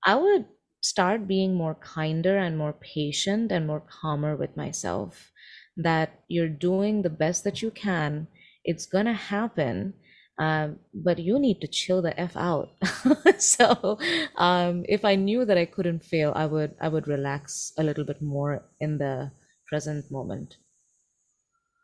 i 0.06 0.14
would 0.14 0.44
start 0.80 1.26
being 1.26 1.54
more 1.54 1.74
kinder 1.74 2.38
and 2.38 2.56
more 2.56 2.72
patient 2.72 3.50
and 3.50 3.66
more 3.66 3.80
calmer 3.80 4.36
with 4.36 4.56
myself 4.56 5.32
that 5.76 6.20
you're 6.28 6.48
doing 6.48 7.02
the 7.02 7.10
best 7.10 7.44
that 7.44 7.62
you 7.62 7.70
can 7.70 8.28
it's 8.64 8.86
gonna 8.86 9.14
happen 9.14 9.94
um, 10.38 10.78
but 10.94 11.18
you 11.18 11.38
need 11.38 11.60
to 11.60 11.66
chill 11.66 12.00
the 12.00 12.18
f 12.18 12.36
out. 12.36 12.70
So 13.38 13.98
um, 14.36 14.84
if 14.88 15.04
i 15.04 15.14
knew 15.14 15.44
that 15.44 15.58
i 15.58 15.64
couldn't 15.64 16.04
fail 16.04 16.32
i 16.34 16.46
would 16.46 16.74
i 16.80 16.88
would 16.88 17.06
relax 17.06 17.72
a 17.78 17.82
little 17.82 18.04
bit 18.04 18.22
more 18.22 18.64
in 18.80 18.98
the 18.98 19.30
present 19.66 20.10
moment. 20.10 20.56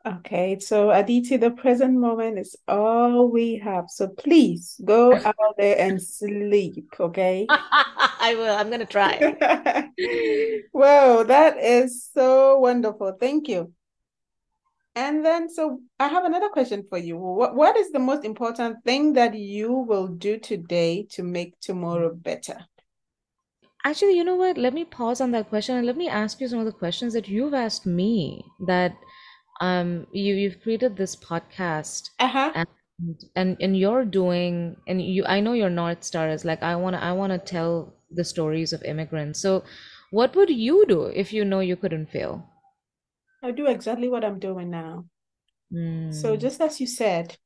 Okay 0.06 0.58
so 0.60 0.90
aditi 0.90 1.36
the 1.36 1.50
present 1.50 1.94
moment 1.98 2.38
is 2.38 2.56
all 2.68 3.28
we 3.28 3.56
have. 3.58 3.86
So 3.88 4.08
please 4.08 4.80
go 4.84 5.14
out 5.24 5.56
there 5.58 5.78
and 5.78 6.00
sleep 6.02 6.94
okay? 7.00 7.46
I 7.50 8.34
will 8.36 8.54
i'm 8.54 8.70
gonna 8.70 8.86
try. 8.86 9.18
Wow 10.72 11.22
that 11.24 11.58
is 11.58 12.08
so 12.12 12.58
wonderful. 12.58 13.16
Thank 13.18 13.48
you 13.48 13.72
and 14.96 15.24
then, 15.24 15.48
so 15.48 15.80
I 15.98 16.08
have 16.08 16.24
another 16.24 16.48
question 16.48 16.84
for 16.88 16.98
you. 16.98 17.16
What 17.16 17.54
What 17.54 17.76
is 17.76 17.90
the 17.92 17.98
most 17.98 18.24
important 18.24 18.84
thing 18.84 19.12
that 19.14 19.34
you 19.34 19.72
will 19.72 20.08
do 20.08 20.38
today 20.38 21.06
to 21.10 21.22
make 21.22 21.58
tomorrow 21.60 22.14
better? 22.14 22.66
Actually, 23.84 24.16
you 24.16 24.24
know 24.24 24.34
what? 24.34 24.58
Let 24.58 24.74
me 24.74 24.84
pause 24.84 25.20
on 25.20 25.30
that 25.30 25.48
question 25.48 25.76
and 25.76 25.86
let 25.86 25.96
me 25.96 26.08
ask 26.08 26.40
you 26.40 26.48
some 26.48 26.58
of 26.58 26.64
the 26.66 26.72
questions 26.72 27.12
that 27.12 27.28
you've 27.28 27.54
asked 27.54 27.86
me. 27.86 28.44
That 28.66 28.96
um, 29.60 30.06
you 30.12 30.34
you've 30.34 30.60
created 30.62 30.96
this 30.96 31.14
podcast, 31.16 32.10
Uh-huh. 32.18 32.52
and 32.54 32.68
and 33.36 33.56
and 33.60 33.76
you're 33.78 34.04
doing, 34.04 34.76
and 34.88 35.00
you 35.02 35.24
I 35.26 35.40
know 35.40 35.52
your 35.52 35.70
North 35.70 36.04
Star 36.04 36.28
is 36.28 36.44
like 36.44 36.62
I 36.62 36.76
wanna 36.76 36.98
I 36.98 37.12
wanna 37.12 37.38
tell 37.38 37.94
the 38.10 38.24
stories 38.24 38.72
of 38.72 38.82
immigrants. 38.84 39.40
So, 39.40 39.64
what 40.10 40.34
would 40.36 40.50
you 40.50 40.84
do 40.86 41.04
if 41.04 41.32
you 41.32 41.44
know 41.44 41.60
you 41.60 41.76
couldn't 41.76 42.10
fail? 42.10 42.48
I 43.44 43.52
do 43.52 43.66
exactly 43.68 44.08
what 44.08 44.24
I'm 44.24 44.40
doing 44.40 44.70
now. 44.70 45.06
So 46.08 46.34
Mm, 46.34 46.38
just 46.38 46.62
as 46.62 46.80
you 46.80 46.86
said, 46.86 47.36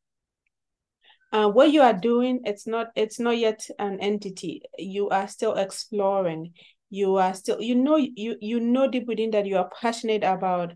uh, 1.32 1.48
what 1.48 1.70
you 1.72 1.82
are 1.82 1.92
doing, 1.92 2.40
it's 2.44 2.66
not 2.66 2.88
it's 2.96 3.20
not 3.20 3.36
yet 3.36 3.66
an 3.78 4.00
entity. 4.00 4.62
You 4.78 5.08
are 5.10 5.28
still 5.28 5.54
exploring. 5.54 6.52
You 6.90 7.16
are 7.16 7.34
still 7.34 7.60
you 7.60 7.74
know 7.74 7.96
you 7.96 8.36
you 8.40 8.60
know 8.60 8.88
deep 8.88 9.06
within 9.06 9.30
that 9.32 9.46
you 9.46 9.58
are 9.58 9.70
passionate 9.80 10.24
about 10.24 10.72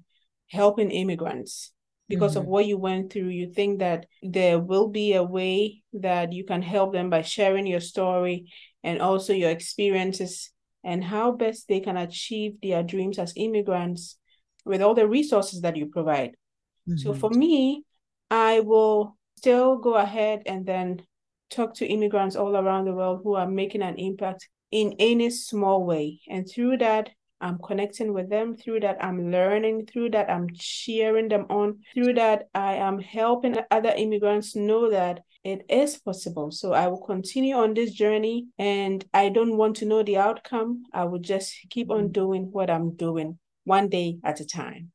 helping 0.51 0.91
immigrants 0.91 1.73
because 2.09 2.37
of 2.37 2.45
mhm, 2.45 2.47
what 2.47 2.67
you 2.67 2.77
went 2.77 3.13
through. 3.13 3.29
You 3.29 3.51
think 3.53 3.79
that 3.79 4.07
there 4.23 4.59
will 4.59 4.89
be 4.89 5.15
a 5.15 5.23
way 5.23 5.83
that 5.95 6.33
you 6.33 6.45
can 6.45 6.61
help 6.61 6.93
them 6.93 7.09
by 7.09 7.23
sharing 7.23 7.67
your 7.67 7.81
story 7.81 8.47
and 8.85 9.01
also 9.01 9.33
your 9.33 9.51
experiences 9.51 10.51
and 10.85 11.03
how 11.03 11.33
best 11.33 11.69
they 11.69 11.81
can 11.81 11.97
achieve 11.97 12.57
their 12.63 12.83
dreams 12.83 13.19
as 13.19 13.33
immigrants 13.37 14.19
with 14.64 14.83
all 14.83 14.94
the 14.94 15.07
resources 15.07 15.61
that 15.62 15.77
you 15.77 15.87
provide. 15.87 16.37
So 16.96 17.11
mm-hmm. 17.11 17.20
for 17.20 17.31
me, 17.31 17.85
I 18.31 18.61
will 18.61 19.16
still 19.37 19.77
go 19.77 19.94
ahead 19.94 20.42
and 20.46 20.66
then 20.66 21.03
talk 21.51 21.75
to 21.75 21.87
immigrants 21.87 22.35
all 22.35 22.57
around 22.57 22.87
the 22.87 22.94
world 22.94 23.20
who 23.22 23.35
are 23.35 23.48
making 23.48 23.83
an 23.83 23.96
impact 23.96 24.48
in 24.70 24.94
any 24.98 25.31
small 25.31 25.85
way. 25.85 26.20
And 26.29 26.48
through 26.48 26.79
that, 26.79 27.11
I'm 27.40 27.59
connecting 27.59 28.12
with 28.12 28.31
them. 28.31 28.57
Through 28.57 28.81
that, 28.81 29.05
I'm 29.05 29.31
learning. 29.31 29.87
Through 29.87 30.11
that, 30.11 30.31
I'm 30.31 30.48
cheering 30.55 31.29
them 31.29 31.46
on. 31.51 31.81
Through 31.92 32.14
that, 32.14 32.48
I 32.55 32.75
am 32.75 32.98
helping 33.01 33.57
other 33.70 33.90
immigrants 33.90 34.57
know 34.57 34.90
that 34.90 35.20
it 35.44 35.64
is 35.68 35.98
possible. 35.98 36.53
So 36.53 36.72
I 36.72 36.87
will 36.87 37.03
continue 37.03 37.57
on 37.57 37.75
this 37.75 37.92
journey 37.92 38.46
and 38.59 39.05
I 39.12 39.29
don't 39.29 39.57
want 39.57 39.77
to 39.77 39.87
know 39.87 40.05
the 40.05 40.18
outcome. 40.18 40.85
I 40.92 41.05
will 41.05 41.18
just 41.18 41.53
keep 41.68 41.90
on 41.90 42.05
mm-hmm. 42.05 42.12
doing 42.12 42.42
what 42.53 42.70
I'm 42.70 42.94
doing 42.94 43.38
one 43.64 43.88
day 43.88 44.20
at 44.25 44.40
a 44.40 44.46
time. 44.46 44.92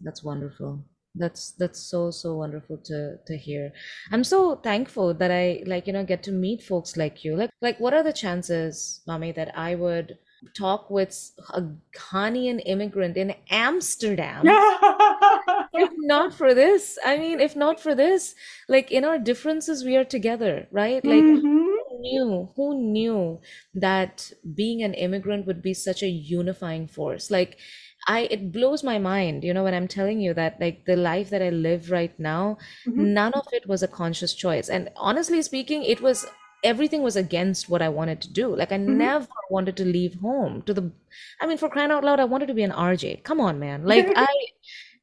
That's 0.00 0.22
wonderful. 0.22 0.84
That's 1.16 1.52
that's 1.52 1.80
so 1.80 2.10
so 2.10 2.36
wonderful 2.36 2.78
to 2.86 3.18
to 3.26 3.36
hear. 3.36 3.72
I'm 4.12 4.24
so 4.24 4.56
thankful 4.56 5.14
that 5.14 5.30
I 5.30 5.62
like 5.66 5.86
you 5.86 5.92
know 5.92 6.04
get 6.04 6.22
to 6.24 6.32
meet 6.32 6.62
folks 6.62 6.96
like 6.96 7.24
you. 7.24 7.36
Like 7.36 7.50
like 7.62 7.78
what 7.80 7.94
are 7.94 8.02
the 8.02 8.12
chances, 8.12 9.00
Mami, 9.08 9.34
that 9.34 9.56
I 9.56 9.74
would 9.76 10.18
talk 10.56 10.90
with 10.90 11.32
a 11.50 11.62
Ghanaian 11.96 12.60
immigrant 12.66 13.16
in 13.16 13.34
Amsterdam? 13.50 14.60
If 15.72 15.90
not 15.96 16.32
for 16.32 16.54
this, 16.54 16.98
I 17.04 17.16
mean, 17.18 17.40
if 17.40 17.56
not 17.56 17.80
for 17.80 17.94
this, 17.94 18.34
like 18.68 18.90
in 18.92 19.04
our 19.04 19.18
differences, 19.18 19.84
we 19.84 19.96
are 19.96 20.04
together, 20.04 20.68
right? 20.70 21.04
Like 21.04 21.30
hmm 21.32 21.76
who 21.76 22.00
knew? 22.00 22.52
Who 22.56 22.80
knew 22.92 23.40
that 23.74 24.32
being 24.54 24.82
an 24.82 24.94
immigrant 24.94 25.46
would 25.46 25.62
be 25.62 25.74
such 25.74 26.02
a 26.02 26.08
unifying 26.08 26.86
force? 26.86 27.30
Like 27.30 27.58
I, 28.06 28.20
it 28.30 28.52
blows 28.52 28.82
my 28.84 28.98
mind, 28.98 29.44
you 29.44 29.54
know, 29.54 29.64
when 29.64 29.74
I'm 29.74 29.88
telling 29.88 30.20
you 30.20 30.34
that 30.34 30.60
like 30.60 30.84
the 30.86 30.96
life 30.96 31.30
that 31.30 31.42
I 31.42 31.50
live 31.50 31.90
right 31.90 32.18
now, 32.18 32.58
hmm 32.86 33.06
none 33.14 33.32
of 33.34 33.46
it 33.52 33.66
was 33.68 33.82
a 33.82 33.88
conscious 33.88 34.34
choice. 34.34 34.68
And 34.68 34.90
honestly 34.96 35.40
speaking, 35.42 35.84
it 35.84 36.00
was 36.00 36.26
everything 36.62 37.02
was 37.02 37.16
against 37.16 37.68
what 37.68 37.82
I 37.82 37.88
wanted 37.88 38.20
to 38.22 38.32
do. 38.32 38.54
Like 38.54 38.72
I 38.72 38.76
hmm 38.86 39.06
never 39.06 39.28
wanted 39.50 39.76
to 39.78 39.84
leave 39.84 40.14
home 40.20 40.62
to 40.62 40.74
the, 40.74 40.92
I 41.40 41.46
mean, 41.46 41.58
for 41.58 41.68
crying 41.68 41.90
out 41.90 42.04
loud, 42.04 42.20
I 42.20 42.24
wanted 42.24 42.46
to 42.48 42.54
be 42.54 42.62
an 42.62 42.72
RJ. 42.72 43.16
Come 43.16 43.40
on, 43.40 43.58
man. 43.58 43.84
Like 43.84 44.10
I, 44.14 44.28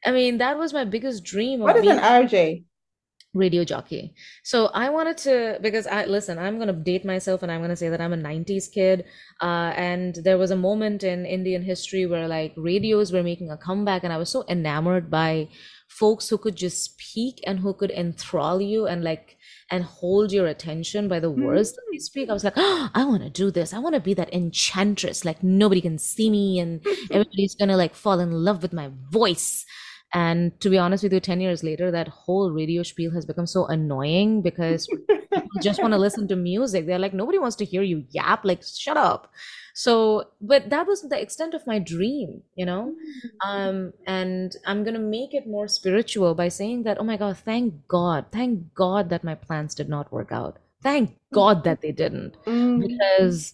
I 0.05 0.11
mean, 0.11 0.37
that 0.39 0.57
was 0.57 0.73
my 0.73 0.85
biggest 0.85 1.23
dream 1.23 1.61
What 1.63 1.75
of 1.75 1.77
is 1.77 1.87
an 1.87 1.97
RJ? 1.97 2.65
Radio 3.33 3.63
jockey. 3.63 4.13
So 4.43 4.67
I 4.67 4.89
wanted 4.89 5.17
to 5.19 5.59
because 5.61 5.87
I 5.87 6.05
listen, 6.05 6.37
I'm 6.37 6.59
gonna 6.59 6.73
date 6.73 7.05
myself 7.05 7.43
and 7.43 7.51
I'm 7.51 7.61
gonna 7.61 7.75
say 7.75 7.89
that 7.89 8.01
I'm 8.01 8.13
a 8.13 8.17
90s 8.17 8.71
kid. 8.71 9.05
Uh, 9.41 9.73
and 9.75 10.15
there 10.15 10.37
was 10.37 10.51
a 10.51 10.55
moment 10.55 11.03
in 11.03 11.25
Indian 11.25 11.63
history 11.63 12.05
where 12.05 12.27
like 12.27 12.53
radios 12.57 13.11
were 13.11 13.23
making 13.23 13.49
a 13.49 13.57
comeback, 13.57 14.03
and 14.03 14.11
I 14.11 14.17
was 14.17 14.29
so 14.29 14.43
enamored 14.49 15.09
by 15.09 15.49
folks 15.87 16.29
who 16.29 16.37
could 16.37 16.55
just 16.55 16.83
speak 16.83 17.41
and 17.45 17.59
who 17.59 17.73
could 17.73 17.91
enthrall 17.91 18.61
you 18.61 18.87
and 18.87 19.03
like 19.03 19.37
and 19.69 19.83
hold 19.83 20.31
your 20.31 20.47
attention 20.47 21.07
by 21.07 21.19
the 21.19 21.31
words 21.31 21.73
that 21.73 21.81
they 21.91 21.97
speak. 21.97 22.29
I 22.29 22.33
was 22.33 22.43
like, 22.43 22.53
oh, 22.57 22.89
I 22.93 23.05
want 23.05 23.23
to 23.23 23.29
do 23.29 23.51
this. 23.51 23.73
I 23.73 23.79
want 23.79 23.95
to 23.95 24.01
be 24.01 24.13
that 24.13 24.33
enchantress. 24.33 25.23
Like 25.23 25.41
nobody 25.41 25.81
can 25.81 25.97
see 25.97 26.29
me 26.29 26.59
and 26.59 26.85
everybody's 27.11 27.55
gonna 27.55 27.77
like 27.77 27.95
fall 27.95 28.19
in 28.19 28.31
love 28.31 28.61
with 28.61 28.73
my 28.73 28.91
voice. 29.09 29.65
And 30.13 30.59
to 30.61 30.69
be 30.69 30.77
honest 30.77 31.03
with 31.03 31.13
you, 31.13 31.19
10 31.19 31.41
years 31.41 31.63
later, 31.63 31.91
that 31.91 32.07
whole 32.09 32.51
radio 32.51 32.83
spiel 32.83 33.11
has 33.11 33.25
become 33.25 33.47
so 33.47 33.65
annoying 33.67 34.41
because 34.41 34.87
people 35.33 35.59
just 35.61 35.81
want 35.81 35.93
to 35.93 35.97
listen 36.05 36.27
to 36.27 36.35
music. 36.35 36.85
They're 36.85 36.99
like, 36.99 37.13
nobody 37.13 37.39
wants 37.39 37.55
to 37.57 37.65
hear 37.65 37.81
you 37.81 38.05
yap, 38.09 38.43
like, 38.43 38.63
shut 38.63 38.97
up. 38.97 39.31
So, 39.73 40.25
but 40.41 40.69
that 40.69 40.85
was 40.87 41.01
the 41.03 41.19
extent 41.21 41.53
of 41.53 41.65
my 41.65 41.79
dream, 41.79 42.43
you 42.55 42.65
know? 42.65 42.93
Um, 43.45 43.93
and 44.05 44.55
I'm 44.65 44.83
gonna 44.83 44.99
make 44.99 45.33
it 45.33 45.47
more 45.47 45.67
spiritual 45.67 46.35
by 46.35 46.49
saying 46.49 46.83
that, 46.83 46.99
oh 46.99 47.03
my 47.03 47.17
God, 47.17 47.37
thank 47.37 47.87
God, 47.87 48.25
thank 48.31 48.73
God 48.73 49.09
that 49.09 49.23
my 49.23 49.35
plans 49.35 49.73
did 49.75 49.89
not 49.89 50.11
work 50.11 50.31
out. 50.31 50.57
Thank 50.83 51.17
God 51.33 51.63
that 51.63 51.81
they 51.81 51.91
didn't. 51.91 52.35
Mm, 52.45 52.87
Because 52.87 53.53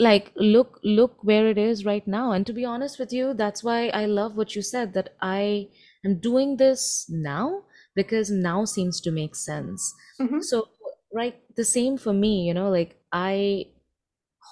like 0.00 0.32
look 0.36 0.80
look 0.82 1.18
where 1.22 1.48
it 1.48 1.58
is 1.58 1.84
right 1.84 2.06
now. 2.08 2.32
And 2.32 2.46
to 2.46 2.52
be 2.54 2.64
honest 2.64 2.98
with 2.98 3.12
you 3.12 3.34
that's 3.34 3.62
why 3.64 3.88
i 3.90 4.06
love 4.06 4.36
what 4.36 4.56
you 4.56 4.62
said 4.62 4.94
that 4.94 5.14
i 5.20 5.68
am 6.04 6.18
doing 6.20 6.56
this 6.56 7.06
now 7.10 7.64
because 7.94 8.30
now 8.30 8.64
seems 8.64 9.00
to 9.02 9.10
make 9.12 9.36
sense. 9.36 9.94
Mhm, 10.20 10.42
so 10.50 10.68
right 11.12 11.40
the 11.56 11.64
same 11.64 11.98
for 11.98 12.12
me 12.12 12.46
you 12.48 12.54
know 12.54 12.70
like 12.70 12.96
i 13.12 13.66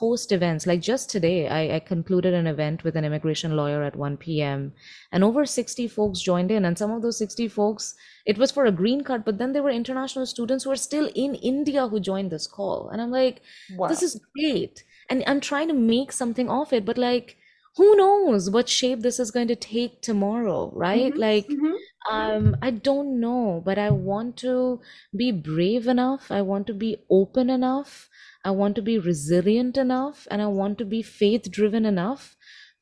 host 0.01 0.33
events. 0.33 0.67
Like 0.67 0.81
just 0.81 1.11
today 1.11 1.49
I, 1.49 1.77
I 1.77 1.81
concluded 1.81 2.35
an 2.35 2.47
event 2.47 2.85
with 2.85 2.95
an 2.97 3.05
immigration 3.05 3.57
lawyer 3.57 3.83
at 3.83 3.97
1 3.97 4.43
p.m 4.43 4.73
and 5.13 5.25
over 5.25 5.45
60 5.47 5.89
folks 5.89 6.21
joined 6.21 6.51
in. 6.51 6.65
And 6.65 6.79
some 6.79 6.91
of 6.91 7.03
those 7.03 7.19
60 7.19 7.49
folks 7.49 7.95
it 8.27 8.39
was 8.39 8.51
for 8.53 8.67
a 8.67 8.73
green 8.73 9.03
card 9.03 9.25
but 9.25 9.39
then 9.39 9.53
there 9.53 9.63
were 9.63 9.71
international 9.71 10.27
students 10.27 10.65
who 10.65 10.71
are 10.71 10.77
still 10.77 11.11
in 11.15 11.35
india 11.37 11.89
who 11.89 12.01
joined 12.01 12.31
this 12.31 12.47
call. 12.47 12.89
And 12.91 13.01
i'm 13.03 13.11
like 13.11 13.43
this 13.87 14.03
is 14.03 14.21
great 14.39 14.85
and 15.09 15.23
i'm 15.27 15.41
trying 15.41 15.69
to 15.69 15.75
make 15.75 16.13
something 16.13 16.49
of 16.51 16.73
it 16.73 16.85
but 16.85 16.99
like 16.99 17.37
who 17.77 17.95
knows 17.97 18.51
what 18.51 18.69
shape 18.69 19.01
this 19.01 19.19
is 19.21 19.31
going 19.31 19.47
to 19.49 19.55
take 19.57 20.03
tomorrow 20.03 20.71
right? 20.75 21.17
Mhm, 21.17 21.17
like 21.17 21.57
mhm, 21.57 21.79
um 22.11 22.57
i 22.63 22.71
don't 22.71 23.21
know 23.21 23.63
but 23.65 23.79
i 23.79 23.91
want 23.91 24.37
to 24.37 24.81
be 25.17 25.31
brave 25.31 25.87
enough. 25.87 26.31
I 26.31 26.43
want 26.43 26.67
to 26.69 26.75
be 26.75 26.97
open 27.11 27.51
enough. 27.51 28.09
I 28.45 28.51
want 28.53 28.77
to 28.77 28.83
be 28.83 28.99
resilient 28.99 29.77
enough 29.77 30.27
and 30.31 30.41
i 30.43 30.47
want 30.47 30.79
to 30.79 30.85
be 30.85 31.03
faith 31.03 31.51
driven 31.51 31.85
enough 31.85 32.37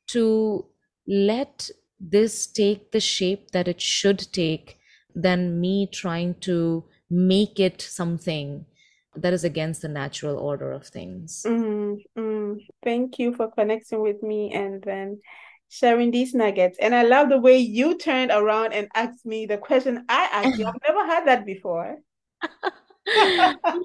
to 0.07 0.65
let 1.07 1.69
this 1.99 2.47
take 2.47 2.91
the 2.91 2.99
shape 2.99 3.51
that 3.51 3.67
it 3.67 3.81
should 3.81 4.19
take 4.31 4.77
than 5.15 5.59
me 5.59 5.87
trying 5.91 6.35
to 6.41 6.85
make 7.09 7.59
it 7.59 7.81
something 7.81 8.65
that 9.21 9.33
is 9.33 9.43
against 9.43 9.81
the 9.81 9.87
natural 9.89 10.37
order 10.37 10.71
of 10.71 10.87
things. 10.87 11.45
mm, 11.45 11.97
mm. 12.17 12.59
Thank 12.83 13.19
you 13.19 13.33
for 13.33 13.51
connecting 13.51 14.01
with 14.01 14.21
me 14.23 14.53
and 14.53 14.81
then 14.83 15.21
sharing 15.69 16.11
these 16.11 16.33
nuggets. 16.33 16.77
And 16.79 16.95
I 16.95 17.03
love 17.03 17.29
the 17.29 17.39
way 17.39 17.57
you 17.59 17.97
turned 17.97 18.31
around 18.31 18.73
and 18.73 18.87
asked 18.95 19.25
me 19.25 19.45
the 19.45 19.57
question 19.57 20.05
I 20.09 20.29
asked 20.31 20.57
you. 20.57 20.67
I've 20.67 20.81
never 20.87 21.05
had 21.05 21.27
that 21.27 21.45
before. 21.45 21.97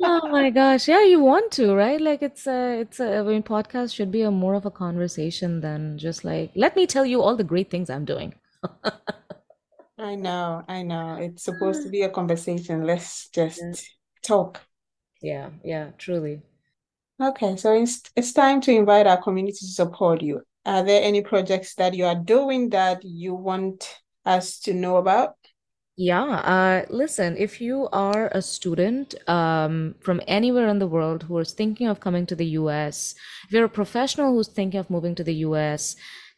Oh 0.05 0.29
my 0.31 0.51
gosh. 0.51 0.89
Yeah, 0.89 1.03
you 1.05 1.21
want 1.21 1.53
to, 1.53 1.75
right? 1.75 2.01
Like 2.01 2.23
it's 2.23 2.47
a, 2.47 2.81
it's 2.81 3.01
a, 3.01 3.19
I 3.19 3.23
mean, 3.23 3.43
podcast 3.43 3.95
should 3.95 4.11
be 4.11 4.23
a 4.23 4.31
more 4.31 4.55
of 4.55 4.67
a 4.67 4.71
conversation 4.71 5.61
than 5.61 5.99
just 5.99 6.25
like, 6.25 6.53
let 6.55 6.77
me 6.77 6.87
tell 6.87 7.07
you 7.07 7.23
all 7.23 7.37
the 7.37 7.45
great 7.45 7.71
things 7.71 7.91
I'm 7.91 8.05
doing. 8.05 8.35
I 9.99 10.15
know, 10.17 10.65
I 10.69 10.83
know. 10.83 11.17
It's 11.17 11.45
supposed 11.45 11.83
to 11.83 11.89
be 11.89 12.03
a 12.03 12.09
conversation. 12.11 12.85
Let's 12.85 13.29
just 13.29 13.63
Yeah, 13.63 13.73
talk. 14.23 14.61
Yeah, 15.23 15.51
yeah, 15.65 15.91
truly. 15.99 16.43
Okay, 17.21 17.57
so 17.57 17.73
it's 17.73 18.03
it's 18.17 18.33
time 18.33 18.61
to 18.63 18.73
invite 18.73 19.07
our 19.07 19.23
community 19.23 19.59
to 19.59 19.67
support 19.67 20.23
you. 20.23 20.43
Are 20.65 20.85
there 20.85 21.03
any 21.03 21.23
projects 21.23 21.75
that 21.77 21.95
you 21.95 22.05
are 22.05 22.17
doing 22.17 22.71
that 22.71 23.05
you 23.05 23.35
want 23.35 23.89
us 24.25 24.59
to 24.61 24.75
know 24.75 24.97
about? 24.97 25.35
Yeah, 25.97 26.25
uh, 26.25 26.87
listen, 26.89 27.37
if 27.37 27.61
you 27.61 27.89
are 27.93 28.29
a 28.33 28.41
student 28.41 29.15
um, 29.29 29.95
from 30.01 30.23
anywhere 30.27 30.69
in 30.69 30.79
the 30.79 30.87
world 30.87 31.25
who 31.25 31.39
is 31.39 31.53
thinking 31.53 31.87
of 31.87 32.01
coming 32.01 32.25
to 32.27 32.35
the 32.35 32.47
US, 32.61 33.15
if 33.45 33.53
you're 33.53 33.67
a 33.67 33.69
professional 33.69 34.33
who's 34.33 34.49
thinking 34.49 34.81
of 34.81 34.89
moving 34.89 35.15
to 35.17 35.25
the 35.25 35.35
US, 35.47 35.95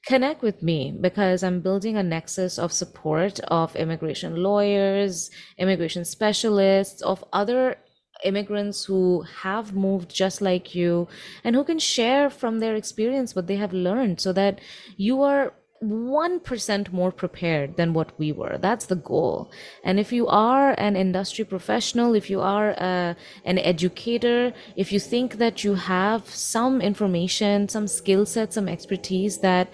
connect 0.06 0.42
with 0.42 0.62
me 0.62 0.92
because 1.00 1.42
I'm 1.42 1.60
building 1.60 1.96
a 1.96 2.02
nexus 2.02 2.58
of 2.58 2.72
support 2.72 3.38
of 3.48 3.76
immigration 3.76 4.42
lawyers, 4.42 5.30
immigration 5.56 6.04
specialists, 6.04 7.00
of 7.02 7.24
other 7.32 7.76
immigrants 8.22 8.85
who 8.85 9.22
have 9.42 9.74
moved 9.74 10.14
just 10.14 10.40
like 10.40 10.74
you 10.74 11.09
and 11.42 11.57
who 11.57 11.64
can 11.64 11.79
share 11.79 12.31
from 12.31 12.61
their 12.61 12.74
experience 12.74 13.35
what 13.35 13.46
they 13.46 13.57
have 13.57 13.72
learned 13.72 14.20
so 14.20 14.33
that 14.33 14.61
you 14.96 15.22
are 15.22 15.53
1% 15.83 16.92
more 16.92 17.12
prepared 17.12 17.77
than 17.77 17.92
what 17.92 18.18
we 18.18 18.33
were. 18.33 18.59
That's 18.59 18.87
the 18.87 18.96
goal. 18.96 19.50
And 19.83 20.00
if 20.00 20.12
you 20.12 20.27
are 20.29 20.74
an 20.79 20.96
industry 20.96 21.44
professional, 21.44 22.14
if 22.14 22.31
you 22.31 22.40
are 22.40 22.70
uh, 22.79 23.14
an 23.44 23.59
educator, 23.59 24.53
if 24.77 24.92
you 24.92 25.00
think 25.00 25.38
that 25.38 25.64
you 25.64 25.74
have 25.74 26.29
some 26.29 26.81
information, 26.81 27.68
some 27.68 27.87
skill 27.87 28.24
set, 28.24 28.53
some 28.53 28.68
expertise 28.68 29.38
that 29.38 29.68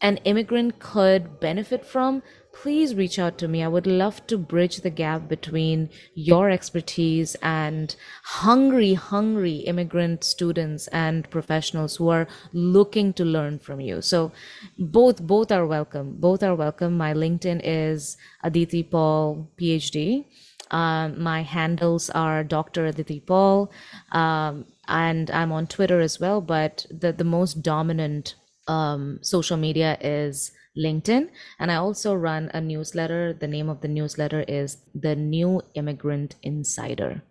an 0.00 0.16
immigrant 0.18 0.78
could 0.78 1.40
benefit 1.40 1.84
from, 1.84 2.22
please 2.52 2.94
reach 2.94 3.18
out 3.18 3.38
to 3.38 3.48
me. 3.48 3.62
I 3.62 3.68
would 3.68 3.86
love 3.86 4.26
to 4.26 4.38
bridge 4.38 4.78
the 4.78 4.90
gap 4.90 5.28
between 5.28 5.88
your 6.14 6.50
expertise 6.50 7.36
and 7.42 7.94
hungry, 8.24 8.94
hungry 8.94 9.56
immigrant 9.58 10.24
students 10.24 10.88
and 10.88 11.28
professionals 11.30 11.96
who 11.96 12.08
are 12.08 12.26
looking 12.52 13.12
to 13.14 13.24
learn 13.24 13.58
from 13.58 13.80
you. 13.80 14.02
So 14.02 14.32
both, 14.78 15.22
both 15.22 15.52
are 15.52 15.66
welcome. 15.66 16.16
Both 16.18 16.42
are 16.42 16.54
welcome. 16.54 16.96
My 16.96 17.14
LinkedIn 17.14 17.60
is 17.62 18.16
Aditi 18.42 18.82
Paul, 18.82 19.50
PhD. 19.58 20.26
Um, 20.70 21.20
my 21.20 21.42
handles 21.42 22.10
are 22.10 22.44
Dr. 22.44 22.86
Aditi 22.86 23.20
Paul. 23.20 23.70
Um, 24.12 24.66
and 24.88 25.30
I'm 25.30 25.52
on 25.52 25.66
Twitter 25.66 26.00
as 26.00 26.18
well, 26.18 26.40
but 26.40 26.86
the, 26.90 27.12
the 27.12 27.24
most 27.24 27.62
dominant 27.62 28.34
um, 28.70 29.18
social 29.22 29.56
media 29.56 29.98
is 30.00 30.52
LinkedIn. 30.78 31.28
And 31.58 31.72
I 31.72 31.76
also 31.76 32.14
run 32.14 32.50
a 32.54 32.60
newsletter. 32.60 33.34
The 33.34 33.48
name 33.48 33.68
of 33.68 33.80
the 33.80 33.88
newsletter 33.88 34.44
is 34.46 34.78
The 34.94 35.16
New 35.16 35.62
Immigrant 35.74 36.36
Insider. 36.42 37.22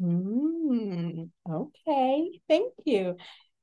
Mm, 0.00 1.28
okay, 1.50 2.40
thank 2.48 2.72
you. 2.84 3.16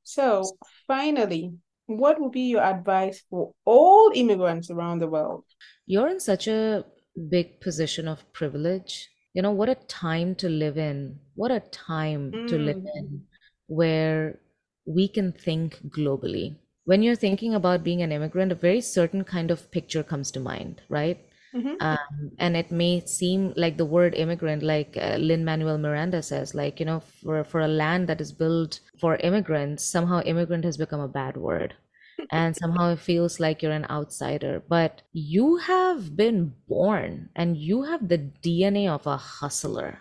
So, 0.04 0.44
finally, 0.88 1.54
what 1.88 2.20
would 2.20 2.32
be 2.32 2.50
your 2.54 2.64
advice 2.64 3.24
for 3.30 3.54
all 3.66 4.12
immigrants 4.14 4.70
around 4.70 5.00
the 5.00 5.08
world? 5.08 5.46
You're 5.86 6.10
in 6.10 6.20
such 6.20 6.48
a 6.48 6.86
big 7.30 7.62
position 7.62 8.08
of 8.08 8.32
privilege. 8.34 9.10
You 9.34 9.42
know, 9.42 9.52
what 9.52 9.70
a 9.70 9.76
time 9.76 10.36
to 10.36 10.50
live 10.50 10.78
in. 10.78 11.20
What 11.36 11.52
a 11.52 11.62
time 11.72 12.32
mm. 12.32 12.48
to 12.48 12.58
live 12.58 12.78
mm. 12.78 12.96
in 12.96 13.22
where 13.68 14.40
we 14.86 15.08
can 15.08 15.32
think 15.32 15.78
globally 15.90 16.56
when 16.86 17.02
you're 17.02 17.16
thinking 17.16 17.54
about 17.56 17.84
being 17.84 18.02
an 18.02 18.12
immigrant, 18.12 18.52
a 18.52 18.56
very 18.56 18.82
certain 18.82 19.24
kind 19.24 19.52
of 19.52 19.72
picture 19.72 20.04
comes 20.04 20.32
to 20.32 20.40
mind, 20.40 20.82
right? 20.90 21.18
Mm-hmm. 21.56 21.76
Um, 21.80 22.32
and 22.40 22.58
it 22.58 22.72
may 22.72 23.02
seem 23.06 23.54
like 23.56 23.78
the 23.78 23.86
word 23.86 24.16
immigrant, 24.16 24.64
like 24.64 24.98
uh, 25.00 25.16
Lin 25.18 25.46
Manuel 25.46 25.78
Miranda 25.78 26.22
says, 26.22 26.56
like, 26.56 26.80
you 26.80 26.86
know, 26.86 27.00
for, 27.00 27.44
for 27.44 27.62
a 27.62 27.68
land 27.68 28.10
that 28.10 28.20
is 28.20 28.32
built 28.32 28.80
for 29.00 29.18
immigrants, 29.18 29.86
somehow 29.86 30.22
immigrant 30.22 30.66
has 30.66 30.78
become 30.78 31.00
a 31.00 31.08
bad 31.08 31.38
word. 31.38 31.76
and 32.32 32.56
somehow 32.56 32.92
it 32.92 33.00
feels 33.00 33.40
like 33.40 33.62
you're 33.62 33.72
an 33.72 33.88
outsider. 33.90 34.62
But 34.68 35.02
you 35.14 35.58
have 35.58 36.16
been 36.16 36.54
born 36.68 37.30
and 37.36 37.58
you 37.58 37.84
have 37.84 38.08
the 38.08 38.18
DNA 38.18 38.88
of 38.88 39.08
a 39.08 39.18
hustler 39.18 40.00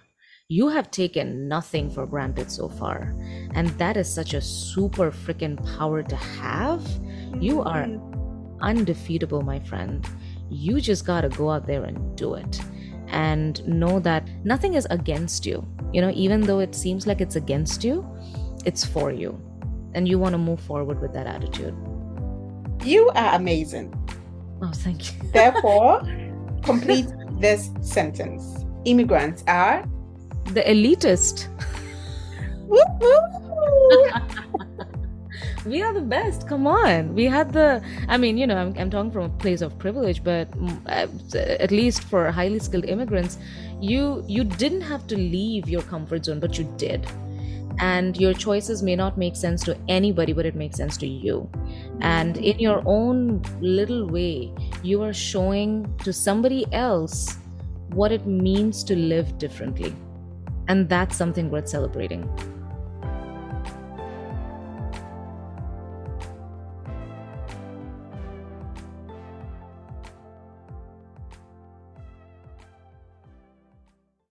you 0.53 0.69
have 0.69 0.91
taken 0.91 1.49
nothing 1.49 1.89
for 1.89 2.07
granted 2.07 2.51
so 2.51 2.69
far. 2.69 3.15
And 3.55 3.69
that 3.79 3.97
is 3.97 4.07
such 4.13 4.35
a 4.35 4.41
super 4.43 5.11
freaking 5.11 5.57
power 5.79 6.03
to 6.03 6.15
have. 6.15 6.87
You 7.41 7.63
are 7.63 7.89
undefeatable, 8.61 9.41
my 9.41 9.61
friend. 9.61 10.07
You 10.51 10.79
just 10.79 11.07
gotta 11.07 11.31
go 11.31 11.51
out 11.51 11.67
there 11.67 11.85
and 11.85 12.15
do 12.19 12.35
it. 12.35 12.61
And 13.09 13.67
know 13.67 13.99
that 14.01 14.29
nothing 14.45 14.75
is 14.75 14.87
against 14.91 15.47
you. 15.47 15.67
You 15.91 16.03
know, 16.03 16.13
even 16.15 16.43
though 16.43 16.61
it 16.61 16.75
seems 16.75 17.07
like 17.07 17.23
it's 17.23 17.37
against 17.37 17.83
you, 17.83 18.07
it's 18.67 18.85
for 18.85 19.11
you. 19.11 19.41
And 19.95 20.07
you 20.07 20.19
wanna 20.19 20.37
move 20.37 20.61
forward 20.61 21.01
with 21.01 21.15
that 21.15 21.27
attitude. 21.27 21.75
You 22.85 23.11
are 23.15 23.37
amazing. 23.37 23.89
Oh, 24.61 24.73
thank 24.75 25.15
you. 25.15 25.31
Therefore, 25.33 26.03
complete 26.63 27.07
this 27.41 27.71
sentence. 27.81 28.67
Immigrants 28.85 29.45
are 29.47 29.89
the 30.47 30.63
elitist. 30.63 31.49
we 35.67 35.83
are 35.83 35.93
the 35.93 36.01
best. 36.01 36.49
Come 36.49 36.67
on. 36.67 37.15
We 37.15 37.25
had 37.27 37.53
the, 37.53 37.83
I 38.09 38.17
mean, 38.17 38.37
you 38.37 38.47
know, 38.47 38.57
I'm, 38.57 38.77
I'm 38.79 38.91
talking 38.91 39.11
from 39.11 39.25
a 39.25 39.29
place 39.29 39.61
of 39.61 39.79
privilege, 39.79 40.25
but 40.25 40.51
mm, 40.53 40.77
uh, 40.87 41.39
at 41.39 41.71
least 41.71 42.05
for 42.05 42.31
highly 42.31 42.59
skilled 42.59 42.85
immigrants, 42.85 43.39
you 43.81 44.25
you 44.29 44.45
didn't 44.45 44.83
have 44.83 45.07
to 45.09 45.17
leave 45.17 45.69
your 45.69 45.83
comfort 45.83 46.25
zone, 46.25 46.41
but 46.41 46.59
you 46.59 46.73
did. 46.77 47.07
And 47.79 48.17
your 48.17 48.35
choices 48.35 48.83
may 48.83 48.95
not 48.95 49.19
make 49.19 49.35
sense 49.35 49.65
to 49.65 49.77
anybody, 49.89 50.33
but 50.33 50.47
it 50.47 50.55
makes 50.55 50.77
sense 50.77 50.97
to 50.99 51.07
you. 51.07 51.51
And 52.01 52.37
in 52.37 52.59
your 52.59 52.83
own 52.87 53.43
little 53.61 54.07
way, 54.07 54.53
you 54.83 55.03
are 55.03 55.13
showing 55.13 55.93
to 56.05 56.13
somebody 56.13 56.67
else 56.73 57.39
what 57.89 58.13
it 58.13 58.27
means 58.27 58.85
to 58.85 58.95
live 58.97 59.39
differently. 59.39 59.95
And 60.69 60.89
that's 60.89 61.17
something 61.17 61.51
worth 61.51 61.69
celebrating. 61.69 62.29